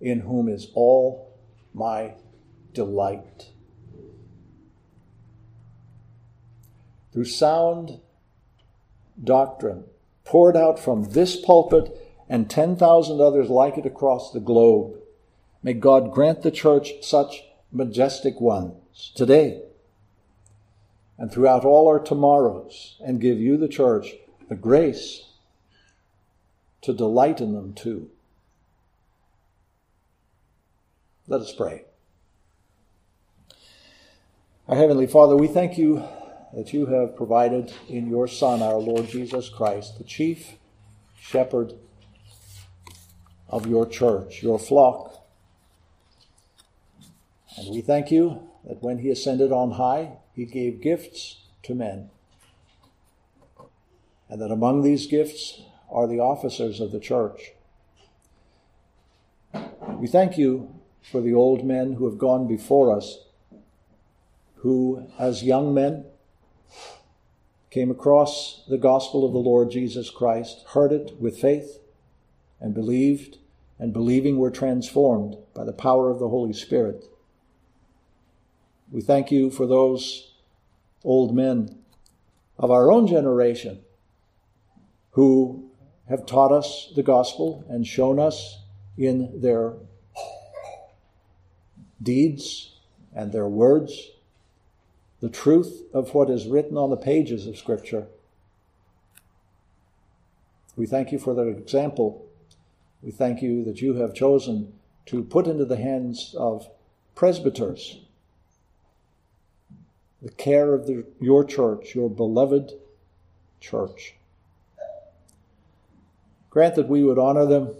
in 0.00 0.20
whom 0.20 0.48
is 0.48 0.68
all 0.74 1.32
my 1.72 2.14
delight. 2.74 3.50
Through 7.12 7.26
sound 7.26 8.00
doctrine 9.22 9.84
poured 10.24 10.56
out 10.56 10.78
from 10.78 11.12
this 11.12 11.36
pulpit 11.36 11.96
and 12.28 12.50
10,000 12.50 13.20
others 13.20 13.48
like 13.48 13.78
it 13.78 13.86
across 13.86 14.32
the 14.32 14.40
globe, 14.40 14.96
May 15.66 15.72
God 15.72 16.12
grant 16.12 16.42
the 16.42 16.52
church 16.52 16.92
such 17.02 17.42
majestic 17.72 18.40
ones 18.40 19.10
today 19.16 19.62
and 21.18 21.32
throughout 21.32 21.64
all 21.64 21.88
our 21.88 21.98
tomorrows, 21.98 23.00
and 23.04 23.20
give 23.20 23.40
you, 23.40 23.56
the 23.56 23.66
church, 23.66 24.14
the 24.48 24.54
grace 24.54 25.25
to 26.86 26.92
delight 26.92 27.40
in 27.40 27.52
them 27.52 27.74
too. 27.74 28.10
Let 31.28 31.40
us 31.40 31.52
pray. 31.52 31.84
Our 34.68 34.76
Heavenly 34.76 35.06
Father, 35.06 35.36
we 35.36 35.48
thank 35.48 35.78
you 35.78 36.02
that 36.54 36.72
you 36.72 36.86
have 36.86 37.16
provided 37.16 37.72
in 37.88 38.08
your 38.08 38.26
Son, 38.26 38.62
our 38.62 38.78
Lord 38.78 39.08
Jesus 39.08 39.48
Christ, 39.48 39.98
the 39.98 40.04
chief 40.04 40.54
shepherd 41.20 41.74
of 43.48 43.66
your 43.66 43.86
church, 43.86 44.42
your 44.42 44.58
flock 44.58 45.16
and 47.56 47.74
we 47.74 47.80
thank 47.80 48.10
you 48.10 48.42
that 48.66 48.82
when 48.82 48.98
he 48.98 49.10
ascended 49.10 49.50
on 49.50 49.72
high, 49.72 50.18
he 50.34 50.44
gave 50.44 50.82
gifts 50.82 51.38
to 51.62 51.74
men. 51.74 52.10
And 54.28 54.40
that 54.40 54.50
among 54.50 54.82
these 54.82 55.06
gifts 55.06 55.62
are 55.90 56.06
the 56.06 56.20
officers 56.20 56.80
of 56.80 56.92
the 56.92 57.00
church. 57.00 57.52
We 59.98 60.06
thank 60.06 60.36
you 60.36 60.74
for 61.02 61.20
the 61.20 61.34
old 61.34 61.64
men 61.64 61.94
who 61.94 62.06
have 62.06 62.18
gone 62.18 62.46
before 62.46 62.94
us, 62.94 63.18
who, 64.56 65.08
as 65.18 65.42
young 65.42 65.72
men, 65.72 66.04
came 67.70 67.90
across 67.90 68.64
the 68.68 68.78
gospel 68.78 69.24
of 69.24 69.32
the 69.32 69.38
Lord 69.38 69.70
Jesus 69.70 70.10
Christ, 70.10 70.64
heard 70.68 70.92
it 70.92 71.20
with 71.20 71.38
faith, 71.38 71.78
and 72.60 72.74
believed, 72.74 73.38
and 73.78 73.92
believing 73.92 74.38
were 74.38 74.50
transformed 74.50 75.36
by 75.54 75.64
the 75.64 75.72
power 75.72 76.10
of 76.10 76.18
the 76.18 76.28
Holy 76.28 76.52
Spirit. 76.52 77.04
We 78.90 79.00
thank 79.00 79.30
you 79.30 79.50
for 79.50 79.66
those 79.66 80.34
old 81.04 81.34
men 81.34 81.78
of 82.58 82.70
our 82.70 82.90
own 82.90 83.06
generation 83.06 83.82
who 85.10 85.65
have 86.08 86.26
taught 86.26 86.52
us 86.52 86.92
the 86.94 87.02
gospel 87.02 87.64
and 87.68 87.86
shown 87.86 88.18
us 88.18 88.60
in 88.96 89.40
their 89.40 89.74
deeds 92.02 92.76
and 93.14 93.32
their 93.32 93.48
words 93.48 94.10
the 95.20 95.28
truth 95.30 95.82
of 95.92 96.14
what 96.14 96.28
is 96.28 96.46
written 96.46 96.76
on 96.76 96.90
the 96.90 96.96
pages 96.96 97.46
of 97.46 97.56
Scripture. 97.56 98.06
We 100.76 100.86
thank 100.86 101.10
you 101.10 101.18
for 101.18 101.34
their 101.34 101.48
example. 101.48 102.26
We 103.02 103.10
thank 103.10 103.40
you 103.40 103.64
that 103.64 103.80
you 103.80 103.94
have 103.94 104.14
chosen 104.14 104.74
to 105.06 105.22
put 105.22 105.46
into 105.46 105.64
the 105.64 105.78
hands 105.78 106.34
of 106.38 106.68
presbyters 107.14 108.00
the 110.22 110.30
care 110.32 110.74
of 110.74 110.86
the, 110.86 111.04
your 111.20 111.44
church, 111.44 111.94
your 111.94 112.10
beloved 112.10 112.72
church. 113.60 114.16
Grant 116.56 116.76
that 116.76 116.88
we 116.88 117.04
would 117.04 117.18
honor 117.18 117.44
them 117.44 117.74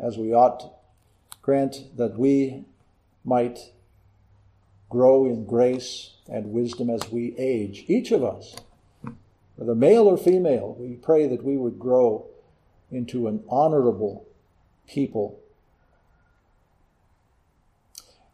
as 0.00 0.16
we 0.16 0.32
ought. 0.32 0.72
Grant 1.42 1.96
that 1.96 2.16
we 2.16 2.64
might 3.24 3.72
grow 4.88 5.24
in 5.26 5.44
grace 5.44 6.12
and 6.30 6.52
wisdom 6.52 6.88
as 6.88 7.10
we 7.10 7.34
age, 7.36 7.84
each 7.88 8.12
of 8.12 8.22
us, 8.22 8.54
whether 9.56 9.74
male 9.74 10.06
or 10.06 10.16
female. 10.16 10.76
We 10.78 10.94
pray 10.94 11.26
that 11.26 11.42
we 11.42 11.56
would 11.56 11.80
grow 11.80 12.28
into 12.92 13.26
an 13.26 13.42
honorable 13.48 14.24
people. 14.86 15.40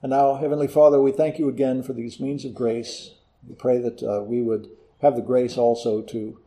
And 0.03 0.11
now, 0.11 0.34
Heavenly 0.34 0.68
Father, 0.68 1.01
we 1.01 1.12
thank 1.12 1.39
you 1.39 1.49
again 1.49 1.82
for 1.82 1.95
these 1.95 2.20
means 2.20 2.45
of 2.45 2.55
grace. 2.55 3.12
We 3.49 3.55
pray 3.55 3.78
that 3.78 4.03
uh, 4.03 4.20
we 4.22 4.43
would 4.43 4.68
have 5.01 5.16
the 5.16 5.22
grace 5.22 5.57
also 5.57 6.03
to 6.03 6.39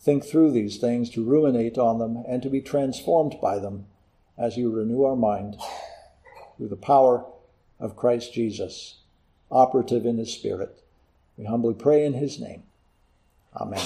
think 0.00 0.24
through 0.24 0.52
these 0.52 0.78
things, 0.78 1.10
to 1.10 1.24
ruminate 1.24 1.78
on 1.78 1.98
them, 1.98 2.22
and 2.28 2.42
to 2.42 2.50
be 2.50 2.60
transformed 2.60 3.36
by 3.40 3.58
them 3.58 3.86
as 4.38 4.56
you 4.56 4.70
renew 4.70 5.02
our 5.04 5.16
mind 5.16 5.56
through 6.56 6.68
the 6.68 6.76
power 6.76 7.24
of 7.80 7.96
Christ 7.96 8.32
Jesus, 8.32 8.98
operative 9.50 10.06
in 10.06 10.18
his 10.18 10.32
Spirit. 10.32 10.82
We 11.36 11.44
humbly 11.44 11.74
pray 11.74 12.04
in 12.04 12.14
his 12.14 12.40
name. 12.40 12.62
Amen. 13.54 13.84